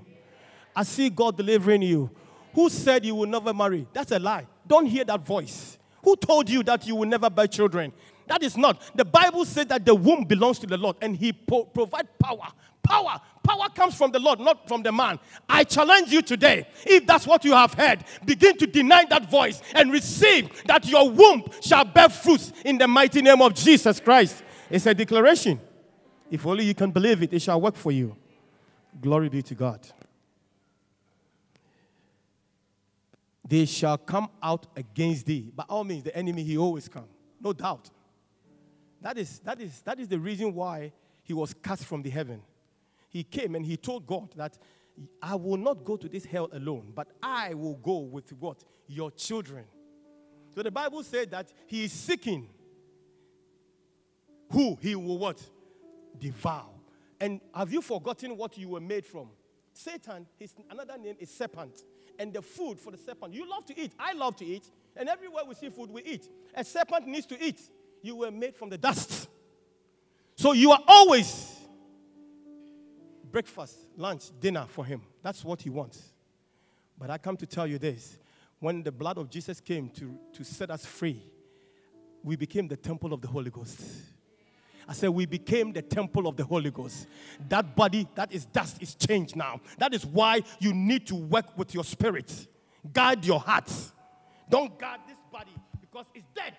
[0.74, 2.10] I see God delivering you.
[2.54, 3.86] Who said you will never marry?
[3.92, 4.46] That's a lie.
[4.66, 5.78] Don't hear that voice.
[6.04, 7.92] Who told you that you will never bear children?
[8.26, 8.80] That is not.
[8.96, 12.48] The Bible says that the womb belongs to the Lord and He pro- provides power.
[12.82, 13.20] Power.
[13.42, 15.18] Power comes from the Lord, not from the man.
[15.48, 16.66] I challenge you today.
[16.84, 21.08] If that's what you have heard, begin to deny that voice and receive that your
[21.10, 24.42] womb shall bear fruits in the mighty name of Jesus Christ.
[24.70, 25.60] It's a declaration.
[26.30, 28.16] If only you can believe it, it shall work for you.
[29.00, 29.80] Glory be to God.
[33.46, 35.50] They shall come out against thee.
[35.54, 37.08] By all means, the enemy, he always come.
[37.40, 37.90] No doubt.
[39.00, 40.92] That is, that is, that is the reason why
[41.24, 42.42] he was cast from the heaven.
[43.08, 44.58] He came and he told God that
[45.20, 48.64] I will not go to this hell alone, but I will go with what?
[48.86, 49.64] Your children.
[50.54, 52.48] So the Bible said that he is seeking
[54.50, 55.42] who he will what?
[56.18, 56.66] Devour.
[57.20, 59.30] And have you forgotten what you were made from?
[59.72, 61.84] Satan, his another name is serpent.
[62.18, 63.92] And the food for the serpent, you love to eat.
[63.98, 64.70] I love to eat.
[64.96, 66.28] And everywhere we see food, we eat.
[66.54, 67.60] A serpent needs to eat.
[68.02, 69.28] You were made from the dust.
[70.36, 71.56] So you are always
[73.30, 75.02] breakfast, lunch, dinner for him.
[75.22, 76.12] That's what he wants.
[76.98, 78.18] But I come to tell you this
[78.60, 81.20] when the blood of Jesus came to, to set us free,
[82.22, 83.80] we became the temple of the Holy Ghost.
[84.88, 87.06] I said, we became the temple of the Holy Ghost.
[87.48, 89.60] That body, that is dust, is changed now.
[89.78, 92.46] That is why you need to work with your spirit.
[92.92, 93.70] Guard your heart.
[94.50, 96.56] Don't guard this body because it's dead.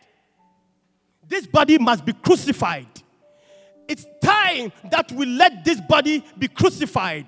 [1.28, 2.88] This body must be crucified.
[3.88, 7.28] It's time that we let this body be crucified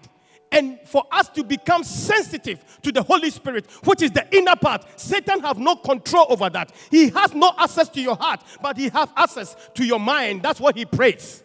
[0.55, 4.85] and for us to become sensitive to the holy spirit which is the inner part.
[4.99, 6.71] Satan have no control over that.
[6.89, 10.41] He has no access to your heart but he has access to your mind.
[10.41, 11.43] That's what he prays.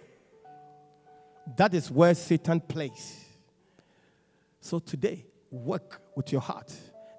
[1.56, 3.24] That is where satan plays.
[4.60, 6.72] So today work with your heart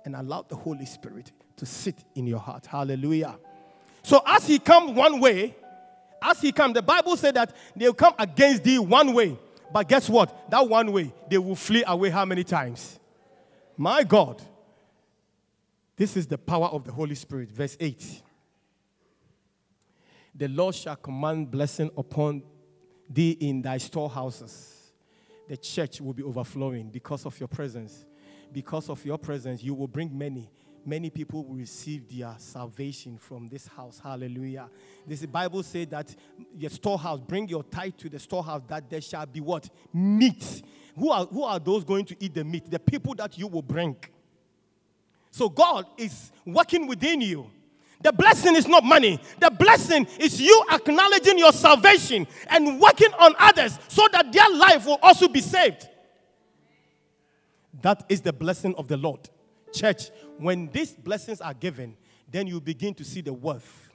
[0.05, 2.65] and allow the holy spirit to sit in your heart.
[2.65, 3.37] Hallelujah.
[4.03, 5.55] So as he come one way
[6.23, 9.37] as he come, the bible said that they'll come against thee one way
[9.73, 10.49] but guess what?
[10.49, 12.99] That one way, they will flee away how many times?
[13.77, 14.41] My God.
[15.95, 17.51] This is the power of the Holy Spirit.
[17.51, 18.21] Verse 8.
[20.33, 22.43] The Lord shall command blessing upon
[23.09, 24.91] thee in thy storehouses.
[25.47, 28.05] The church will be overflowing because of your presence.
[28.53, 30.49] Because of your presence, you will bring many
[30.85, 33.99] many people will receive their salvation from this house.
[34.03, 34.69] Hallelujah.
[35.07, 36.15] This Bible said that
[36.55, 39.69] your storehouse, bring your tithe to the storehouse that there shall be what?
[39.93, 40.63] Meat.
[40.97, 42.69] Who are, who are those going to eat the meat?
[42.69, 43.95] The people that you will bring.
[45.31, 47.49] So God is working within you.
[48.03, 49.19] The blessing is not money.
[49.39, 54.85] The blessing is you acknowledging your salvation and working on others so that their life
[54.85, 55.87] will also be saved.
[57.81, 59.29] That is the blessing of the Lord.
[59.73, 61.95] Church, when these blessings are given,
[62.29, 63.90] then you begin to see the worth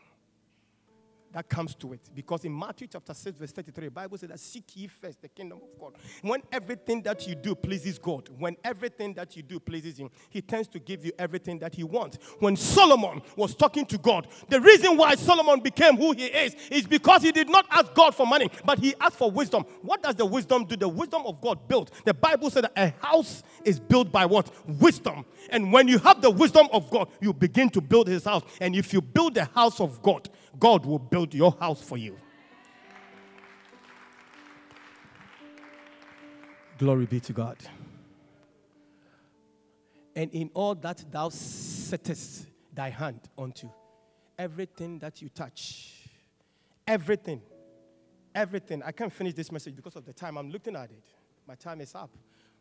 [1.36, 2.00] that comes to it.
[2.14, 5.28] Because in Matthew chapter 6, verse 33, the Bible says that seek ye first the
[5.28, 5.92] kingdom of God.
[6.22, 10.40] When everything that you do pleases God, when everything that you do pleases Him, He
[10.40, 12.16] tends to give you everything that He wants.
[12.38, 16.86] When Solomon was talking to God, the reason why Solomon became who he is is
[16.86, 19.66] because he did not ask God for money, but he asked for wisdom.
[19.82, 20.74] What does the wisdom do?
[20.74, 21.90] The wisdom of God built.
[22.06, 24.50] The Bible said that a house is built by what?
[24.66, 25.26] Wisdom.
[25.50, 28.42] And when you have the wisdom of God, you begin to build His house.
[28.58, 32.16] And if you build the house of God, God will build your house for you.
[36.78, 37.56] Glory be to God.
[40.14, 43.68] And in all that thou settest thy hand unto,
[44.38, 46.08] everything that you touch,
[46.86, 47.40] everything,
[48.34, 48.82] everything.
[48.82, 50.36] I can't finish this message because of the time.
[50.36, 51.04] I'm looking at it.
[51.46, 52.10] My time is up.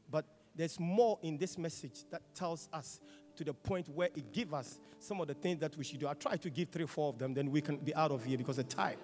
[0.09, 0.25] But
[0.55, 2.99] there's more in this message that tells us
[3.35, 6.07] to the point where it gives us some of the things that we should do.
[6.07, 8.37] I try to give three, four of them, then we can be out of here
[8.37, 8.97] because of time.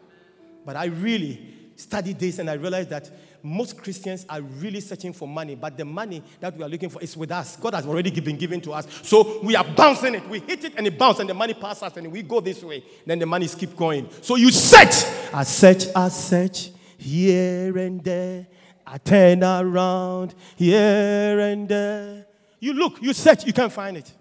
[0.65, 3.09] But I really studied this and I realized that
[3.41, 7.01] most Christians are really searching for money, but the money that we are looking for
[7.01, 7.57] is with us.
[7.57, 8.87] God has already been given to us.
[9.01, 10.29] So we are bouncing it.
[10.29, 12.63] We hit it and it bounces and the money passes us and we go this
[12.63, 12.83] way.
[13.05, 14.09] Then the money keep going.
[14.21, 15.05] So you search.
[15.33, 18.45] I search, I search here and there.
[18.85, 22.25] I turn around here and there.
[22.59, 24.11] You look, you search, you can't find it.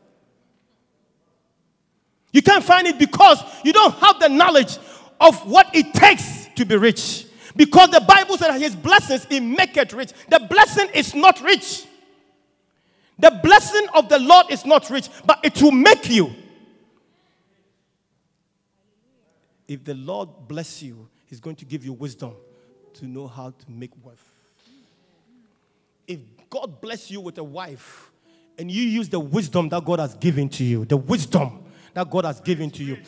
[2.32, 4.78] You can't find it because you don't have the knowledge
[5.20, 7.26] of what it takes to be rich.
[7.56, 10.12] Because the Bible says his blessings, he make it rich.
[10.28, 11.84] The blessing is not rich.
[13.18, 16.30] The blessing of the Lord is not rich, but it will make you.
[19.68, 22.32] If the Lord bless you, he's going to give you wisdom
[22.94, 24.29] to know how to make wealth.
[26.10, 26.18] If
[26.50, 28.10] God bless you with a wife
[28.58, 31.62] and you use the wisdom that God has given to you, the wisdom
[31.94, 32.98] that God has given to you,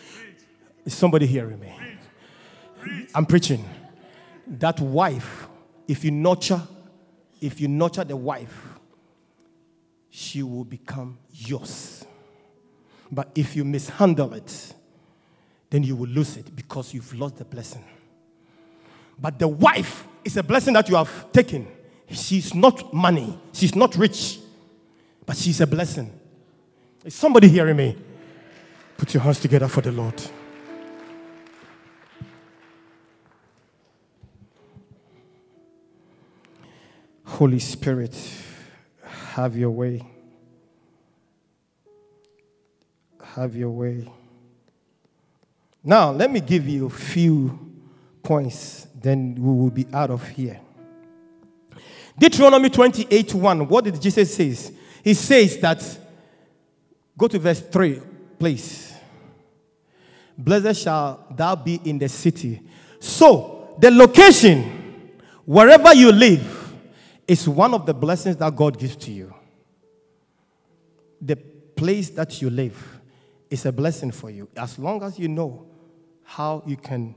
[0.84, 1.72] is somebody hearing me?
[3.12, 3.68] I'm preaching
[4.46, 5.48] that wife,
[5.88, 6.62] if you nurture,
[7.40, 8.78] if you nurture the wife,
[10.08, 12.04] she will become yours.
[13.10, 14.74] But if you mishandle it,
[15.70, 17.84] then you will lose it because you've lost the blessing.
[19.18, 21.66] But the wife is a blessing that you have taken.
[22.12, 24.38] She's not money, she's not rich,
[25.24, 26.12] but she's a blessing.
[27.04, 27.96] Is somebody hearing me?
[28.96, 30.14] Put your hands together for the Lord.
[37.24, 38.16] Holy Spirit,
[39.32, 40.06] have your way.
[43.34, 44.08] Have your way.
[45.82, 47.58] Now, let me give you a few
[48.22, 50.60] points, then we will be out of here.
[52.18, 53.68] Deuteronomy 28 1.
[53.68, 54.74] What did Jesus say?
[55.02, 55.98] He says that,
[57.16, 58.00] go to verse 3,
[58.38, 58.94] please.
[60.36, 62.60] Blessed shall thou be in the city.
[63.00, 65.12] So, the location,
[65.44, 66.74] wherever you live,
[67.26, 69.34] is one of the blessings that God gives to you.
[71.20, 73.00] The place that you live
[73.50, 75.66] is a blessing for you as long as you know
[76.24, 77.14] how you can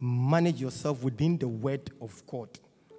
[0.00, 2.48] manage yourself within the word of God.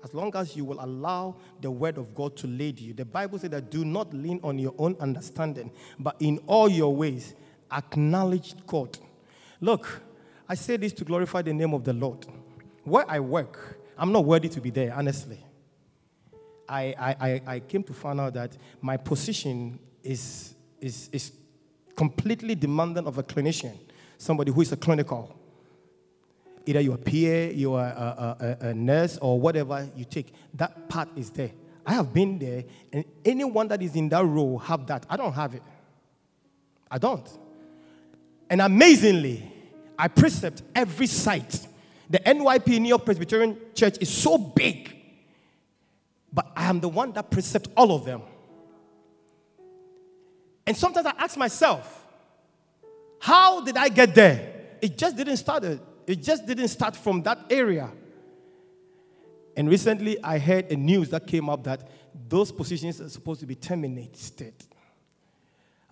[0.04, 2.94] As long as you will allow the word of God to lead you.
[2.94, 6.96] The Bible says that do not lean on your own understanding, but in all your
[6.96, 7.36] ways
[7.72, 8.98] acknowledge God.
[9.60, 10.02] Look,
[10.48, 12.26] I say this to glorify the name of the Lord.
[12.84, 15.46] Where I work, I'm not worthy to be there, honestly.
[16.68, 21.32] I, I, I came to find out that my position is, is, is
[21.96, 23.78] completely demanding of a clinician,
[24.18, 25.39] somebody who is a clinical.
[26.66, 30.34] Either you're a PA, you're a, a, a, a nurse, or whatever you take.
[30.54, 31.52] That part is there.
[31.86, 35.06] I have been there, and anyone that is in that role have that.
[35.10, 35.64] I don't have it.
[36.92, 37.28] I don't.
[38.50, 39.52] And amazingly,
[39.98, 41.68] I precept every site.
[42.10, 45.00] The NYP New York Presbyterian Church is so big
[46.32, 48.22] but I am the one that precept all of them.
[50.66, 52.08] And sometimes I ask myself,
[53.20, 54.54] how did I get there?
[54.82, 55.66] It just didn't start.
[56.10, 57.88] It just didn't start from that area.
[59.56, 61.88] And recently I heard a news that came up that
[62.28, 64.56] those positions are supposed to be terminated.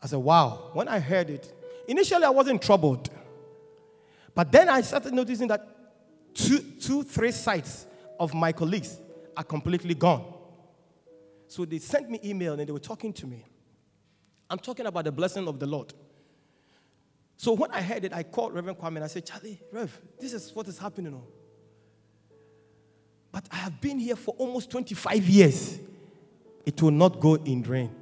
[0.01, 0.71] I said, wow.
[0.73, 1.53] When I heard it,
[1.87, 3.11] initially I wasn't troubled.
[4.33, 5.67] But then I started noticing that
[6.33, 7.85] two, two, three sites
[8.19, 8.97] of my colleagues
[9.37, 10.33] are completely gone.
[11.47, 13.45] So they sent me email and they were talking to me.
[14.49, 15.93] I'm talking about the blessing of the Lord.
[17.37, 20.33] So when I heard it, I called Reverend Kwame and I said, Charlie, Rev, this
[20.33, 21.13] is what is happening.
[21.13, 21.23] Now.
[23.31, 25.79] But I have been here for almost 25 years.
[26.65, 27.93] It will not go in vain.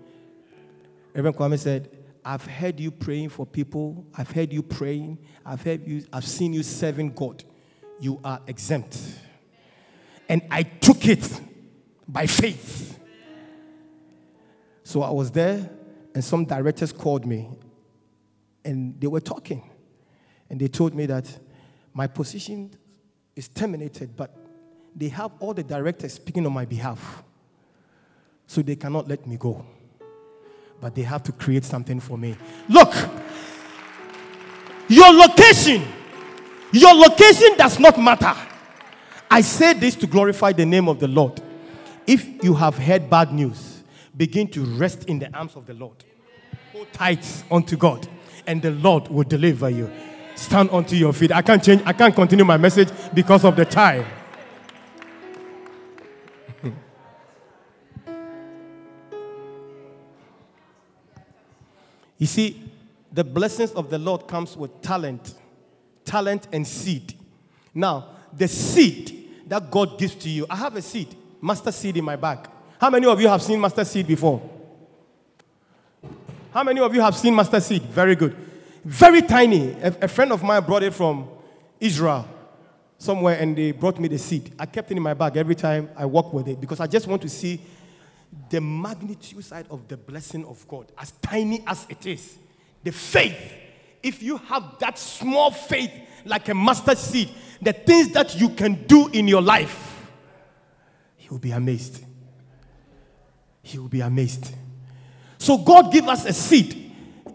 [1.13, 1.89] Reverend Kwame said,
[2.23, 4.05] I've heard you praying for people.
[4.17, 5.19] I've heard you praying.
[5.45, 7.43] I've heard you, I've seen you serving God.
[7.99, 8.97] You are exempt.
[10.29, 11.41] And I took it
[12.07, 12.99] by faith.
[14.83, 15.69] So I was there,
[16.13, 17.49] and some directors called me,
[18.66, 19.63] and they were talking.
[20.49, 21.26] And they told me that
[21.93, 22.72] my position
[23.36, 24.36] is terminated, but
[24.95, 27.24] they have all the directors speaking on my behalf.
[28.47, 29.66] So they cannot let me go.
[30.82, 32.36] But they have to create something for me.
[32.68, 32.93] Look,
[34.88, 35.84] your location,
[36.72, 38.34] your location does not matter.
[39.30, 41.41] I say this to glorify the name of the Lord.
[42.05, 43.84] If you have heard bad news,
[44.16, 46.03] begin to rest in the arms of the Lord.
[46.72, 48.07] Hold tight unto God,
[48.48, 49.91] and the Lord will deliver you.
[50.36, 51.32] Stand onto your feet.
[51.32, 54.06] I can't change, I can't continue my message because of the time.
[62.18, 62.62] you see,
[63.12, 65.36] the blessings of the Lord comes with talent,
[66.04, 67.14] talent and seed.
[67.74, 70.46] Now, the seed that God gives to you.
[70.50, 72.50] I have a seed, master seed in my bag.
[72.80, 74.55] How many of you have seen master seed before?
[76.56, 77.82] How many of you have seen mustard seed?
[77.82, 78.34] Very good.
[78.86, 79.72] Very tiny.
[79.72, 81.28] A, a friend of mine brought it from
[81.82, 82.26] Israel
[82.97, 84.53] somewhere and they brought me the seed.
[84.58, 87.08] I kept it in my bag every time I walk with it because I just
[87.08, 87.60] want to see
[88.49, 92.38] the magnitude side of the blessing of God, as tiny as it is.
[92.86, 93.53] The faith.
[94.01, 95.91] If you have that small faith,
[96.24, 97.32] like a mustard seed,
[97.62, 100.10] the things that you can do in your life,
[101.18, 102.01] He will be amazed.
[103.62, 104.56] He will be amazed.
[105.38, 106.93] So God give us a seed.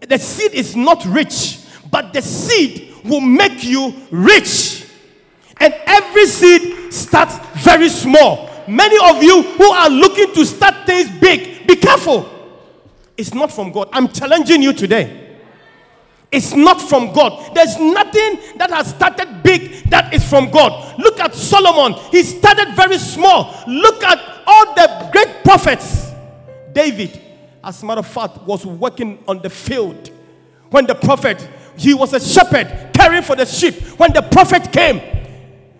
[0.08, 1.58] The seed is not rich,
[1.90, 4.86] but the seed will make you rich.
[5.58, 8.48] And every seed starts very small.
[8.66, 12.28] Many of you who are looking to start things big, be careful.
[13.16, 13.88] It's not from God.
[13.92, 15.38] I'm challenging you today.
[16.32, 17.54] It's not from God.
[17.54, 20.98] There's nothing that has started big that is from God.
[20.98, 21.98] Look at Solomon.
[22.10, 23.52] He started very small.
[23.66, 26.12] Look at all the great prophets.
[26.72, 27.20] David,
[27.62, 30.10] as a matter of fact, was working on the field
[30.70, 31.46] when the prophet,
[31.76, 33.74] he was a shepherd caring for the sheep.
[33.98, 34.98] When the prophet came,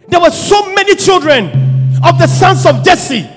[0.09, 1.47] there were so many children
[2.05, 3.29] of the sons of Jesse.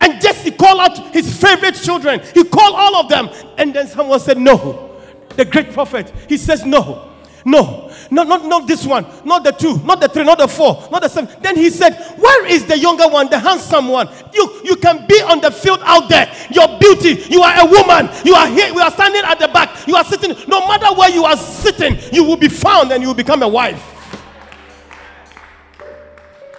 [0.00, 2.20] And Jesse called out his favorite children.
[2.34, 3.30] He called all of them.
[3.56, 4.90] And then someone said, No
[5.36, 7.11] the great prophet, he says, No,
[7.44, 10.86] no, no, not, not this one, not the two, not the three, not the four,
[10.90, 11.34] not the seven.
[11.42, 14.08] Then he said, Where is the younger one, the handsome one?
[14.32, 16.32] You, you can be on the field out there.
[16.50, 18.08] Your beauty, you are a woman.
[18.24, 19.86] You are here, we are standing at the back.
[19.86, 23.08] You are sitting, no matter where you are sitting, you will be found and you
[23.08, 23.88] will become a wife.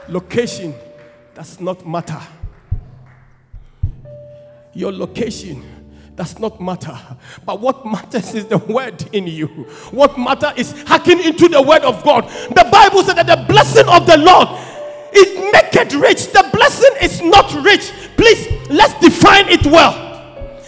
[0.10, 0.74] Location
[1.34, 2.22] does not matter.
[4.74, 5.83] Your location
[6.16, 6.98] does not matter.
[7.46, 9.48] But what matters is the word in you.
[9.92, 12.26] What matters is hacking into the word of God.
[12.50, 14.48] The Bible said that the blessing of the Lord
[15.14, 16.32] is make it rich.
[16.32, 17.92] The blessing is not rich.
[18.18, 20.12] Please, let's define it well.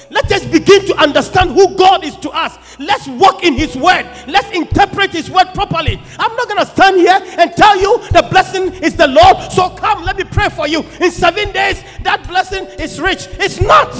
[0.09, 2.57] Let us begin to understand who God is to us.
[2.79, 4.05] Let's walk in His word.
[4.27, 6.01] Let's interpret His word properly.
[6.17, 9.51] I'm not going to stand here and tell you the blessing is the Lord.
[9.51, 10.83] So come, let me pray for you.
[11.01, 13.27] In seven days, that blessing is rich.
[13.33, 13.93] It's not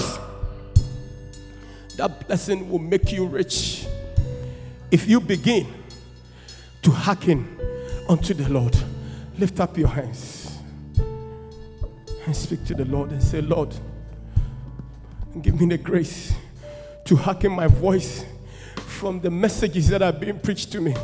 [1.98, 3.86] that blessing will make you rich
[4.92, 5.68] if you begin
[6.82, 7.58] to hearken
[8.08, 8.76] unto the Lord.
[9.38, 10.58] Lift up your hands
[12.26, 13.74] and speak to the Lord and say, Lord,
[15.42, 16.34] give me the grace
[17.06, 18.26] to hearken my voice
[18.78, 20.96] from the messages that are being preached to me,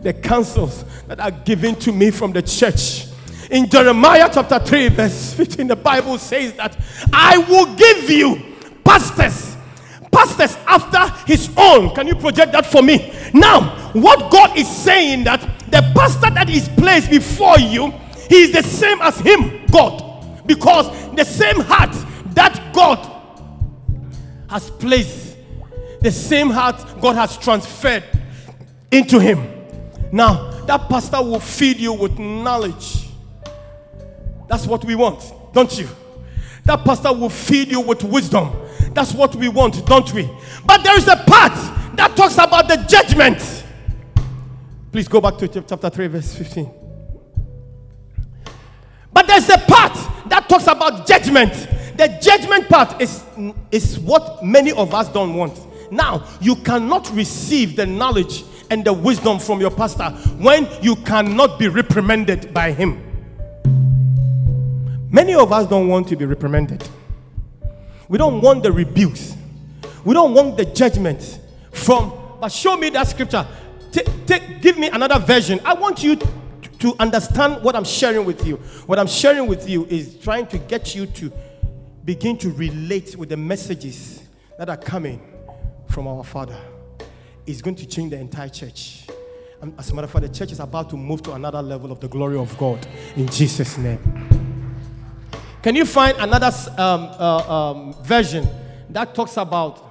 [0.00, 3.06] the counsels that are given to me from the church.
[3.50, 6.76] In Jeremiah chapter 3, verse 15, the Bible says that
[7.12, 9.56] I will give you pastors
[10.12, 11.94] pastors after his own.
[11.94, 13.12] Can you project that for me?
[13.32, 15.40] Now, what God is saying that
[15.70, 17.90] the pastor that is placed before you,
[18.28, 21.94] he is the same as him, God, because the same heart
[22.34, 22.98] that God
[24.48, 25.36] has placed,
[26.00, 28.04] the same heart God has transferred
[28.90, 29.46] into him.
[30.12, 33.08] Now, that pastor will feed you with knowledge.
[34.48, 35.88] That's what we want, don't you?
[36.64, 38.52] That pastor will feed you with wisdom.
[38.94, 40.28] That's what we want, don't we?
[40.64, 41.52] But there is a part
[41.96, 43.64] that talks about the judgment.
[44.92, 46.70] Please go back to chapter 3, verse 15.
[49.12, 49.92] But there's a part
[50.28, 51.52] that talks about judgment.
[51.96, 53.24] The judgment part is,
[53.72, 55.58] is what many of us don't want.
[55.90, 61.58] Now, you cannot receive the knowledge and the wisdom from your pastor when you cannot
[61.58, 63.02] be reprimanded by him.
[65.10, 66.86] Many of us don't want to be reprimanded.
[68.08, 69.36] We don't want the rebukes.
[70.04, 71.40] We don't want the judgment
[71.72, 72.12] from.
[72.40, 73.46] But show me that scripture.
[73.92, 75.60] Take, take, give me another version.
[75.64, 78.56] I want you to, understand what I'm sharing with you.
[78.86, 81.32] What I'm sharing with you is trying to get you to
[82.04, 84.22] begin to relate with the messages
[84.58, 85.20] that are coming
[85.88, 86.56] from our Father.
[87.46, 89.08] It's going to change the entire church.
[89.60, 91.90] And as a matter of fact, the church is about to move to another level
[91.90, 92.86] of the glory of God
[93.16, 94.37] in Jesus' name.
[95.62, 98.48] Can you find another um, uh, um, version
[98.90, 99.84] that talks about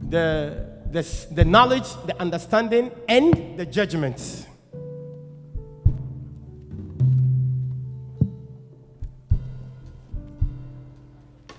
[0.00, 4.46] the, the, the knowledge, the understanding, and the judgments?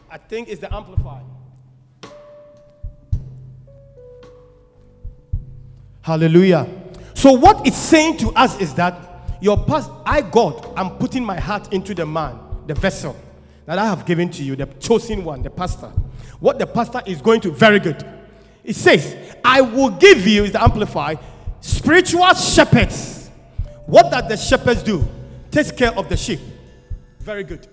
[0.10, 1.26] I think it's the Amplified.
[6.02, 6.70] Hallelujah.
[7.14, 8.96] So, what it's saying to us is that
[9.42, 13.16] your past, I, God, I'm putting my heart into the man the vessel
[13.66, 15.92] that I have given to you, the chosen one, the pastor.
[16.40, 18.06] What the pastor is going to, very good.
[18.64, 21.20] It says, I will give you, is the amplified,
[21.62, 23.30] spiritual shepherds.
[23.86, 25.08] What does the shepherds do?
[25.52, 26.40] Takes care of the sheep.
[27.20, 27.68] Very good.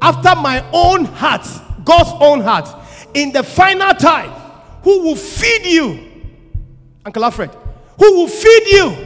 [0.00, 1.46] After my own heart,
[1.84, 2.68] God's own heart,
[3.14, 4.30] in the final time,
[4.82, 6.12] who will feed you?
[7.04, 7.50] Uncle Alfred,
[7.98, 8.96] who will feed you?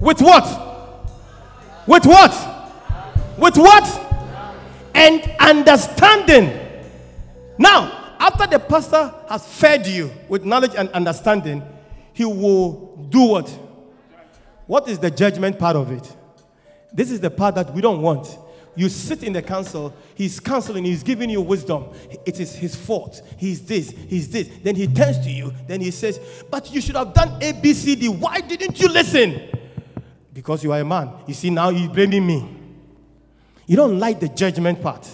[0.00, 0.44] With what?
[1.86, 2.32] With what?
[3.38, 4.03] With what?
[4.94, 6.58] And understanding.
[7.58, 11.62] Now, after the pastor has fed you with knowledge and understanding,
[12.12, 13.48] he will do what?
[14.66, 16.16] What is the judgment part of it?
[16.92, 18.38] This is the part that we don't want.
[18.76, 21.86] You sit in the council, he's counseling, he's giving you wisdom.
[22.26, 23.22] It is his fault.
[23.36, 24.48] He's this, he's this.
[24.62, 26.18] Then he turns to you, then he says,
[26.50, 28.08] But you should have done A, B, C, D.
[28.08, 29.40] Why didn't you listen?
[30.32, 31.10] Because you are a man.
[31.26, 32.48] You see, now he's blaming me.
[33.66, 35.08] You don't like the judgment part.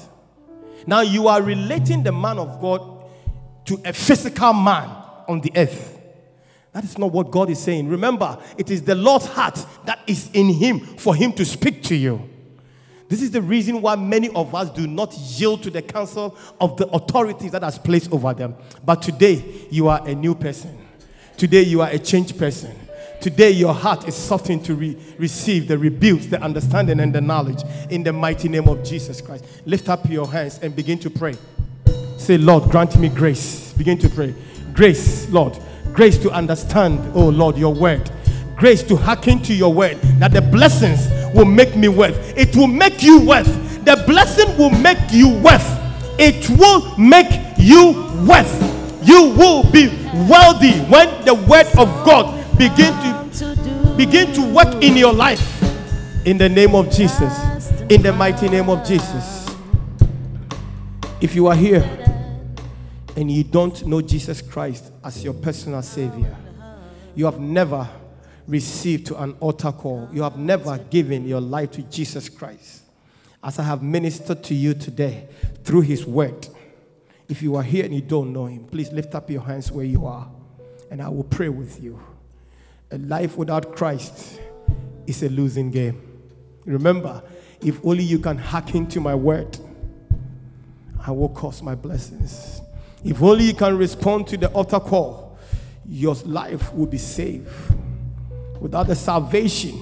[0.86, 3.04] Now you are relating the man of God
[3.66, 4.88] to a physical man
[5.28, 5.98] on the earth.
[6.72, 7.88] That is not what God is saying.
[7.88, 11.96] Remember, it is the Lord's heart that is in him for him to speak to
[11.96, 12.28] you.
[13.08, 16.76] This is the reason why many of us do not yield to the counsel of
[16.76, 18.54] the authorities that has placed over them.
[18.84, 20.78] But today, you are a new person.
[21.36, 22.72] Today, you are a changed person.
[23.20, 27.62] Today, your heart is softened to re- receive the rebukes, the understanding, and the knowledge
[27.90, 29.44] in the mighty name of Jesus Christ.
[29.66, 31.36] Lift up your hands and begin to pray.
[32.16, 33.74] Say, Lord, grant me grace.
[33.74, 34.34] Begin to pray.
[34.72, 35.58] Grace, Lord.
[35.92, 38.10] Grace to understand, oh Lord, your word.
[38.56, 39.98] Grace to hearken to your word.
[40.18, 42.16] That the blessings will make me worth.
[42.38, 43.84] It will make you worth.
[43.84, 45.78] The blessing will make you worth.
[46.18, 47.92] It will make you
[48.26, 49.06] worth.
[49.06, 49.88] You will be
[50.28, 52.92] wealthy when the word of God begin
[53.32, 55.62] to begin to work in your life.
[56.26, 57.32] In the name of Jesus.
[57.88, 59.48] In the mighty name of Jesus.
[61.22, 61.82] If you are here
[63.16, 66.36] and you don't know Jesus Christ as your personal Savior,
[67.14, 67.88] you have never
[68.46, 72.82] received an altar call, you have never given your life to Jesus Christ.
[73.42, 75.28] As I have ministered to you today
[75.64, 76.46] through His Word,
[77.26, 79.86] if you are here and you don't know Him, please lift up your hands where
[79.86, 80.30] you are
[80.90, 81.98] and I will pray with you.
[82.92, 84.40] A life without Christ
[85.06, 86.00] is a losing game.
[86.64, 87.22] Remember,
[87.62, 89.58] if only you can hack into my word,
[91.06, 92.60] I will cause my blessings.
[93.04, 95.38] If only you can respond to the altar call,
[95.86, 97.48] your life will be saved.
[98.60, 99.80] Without the salvation,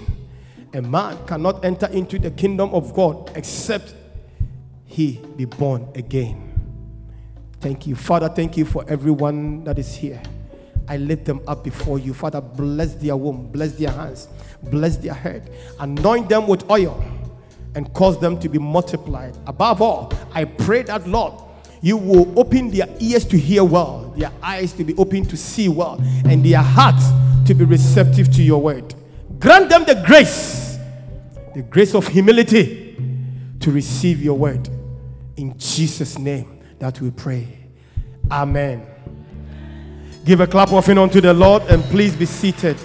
[0.73, 3.95] a man cannot enter into the kingdom of God except
[4.85, 6.45] he be born again.
[7.61, 7.97] Thank you.
[7.97, 10.23] Father, thank you for everyone that is here.
[10.89, 12.15] I lift them up before you.
[12.15, 14.29] Father, bless their womb, bless their hands,
[14.65, 15.51] bless their head,
[15.81, 17.05] anoint them with oil,
[17.75, 19.37] and cause them to be multiplied.
[19.47, 21.35] Above all, I pray that, Lord,
[21.81, 25.69] you will open their ears to hear well, their eyes to be open to see
[25.69, 27.07] well, and their hearts
[27.47, 28.95] to be receptive to your word.
[29.39, 30.79] Grant them the grace,
[31.55, 32.97] the grace of humility
[33.61, 34.69] to receive your word.
[35.37, 37.47] In Jesus' name that we pray.
[38.31, 38.87] Amen.
[40.29, 42.77] Give a clap offering unto the Lord and please be seated.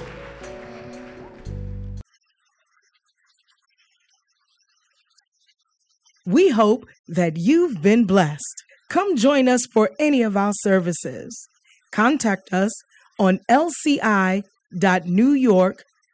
[6.25, 8.63] We hope that you've been blessed.
[8.89, 11.49] Come join us for any of our services.
[11.91, 12.71] Contact us
[13.19, 14.45] on lci.newyork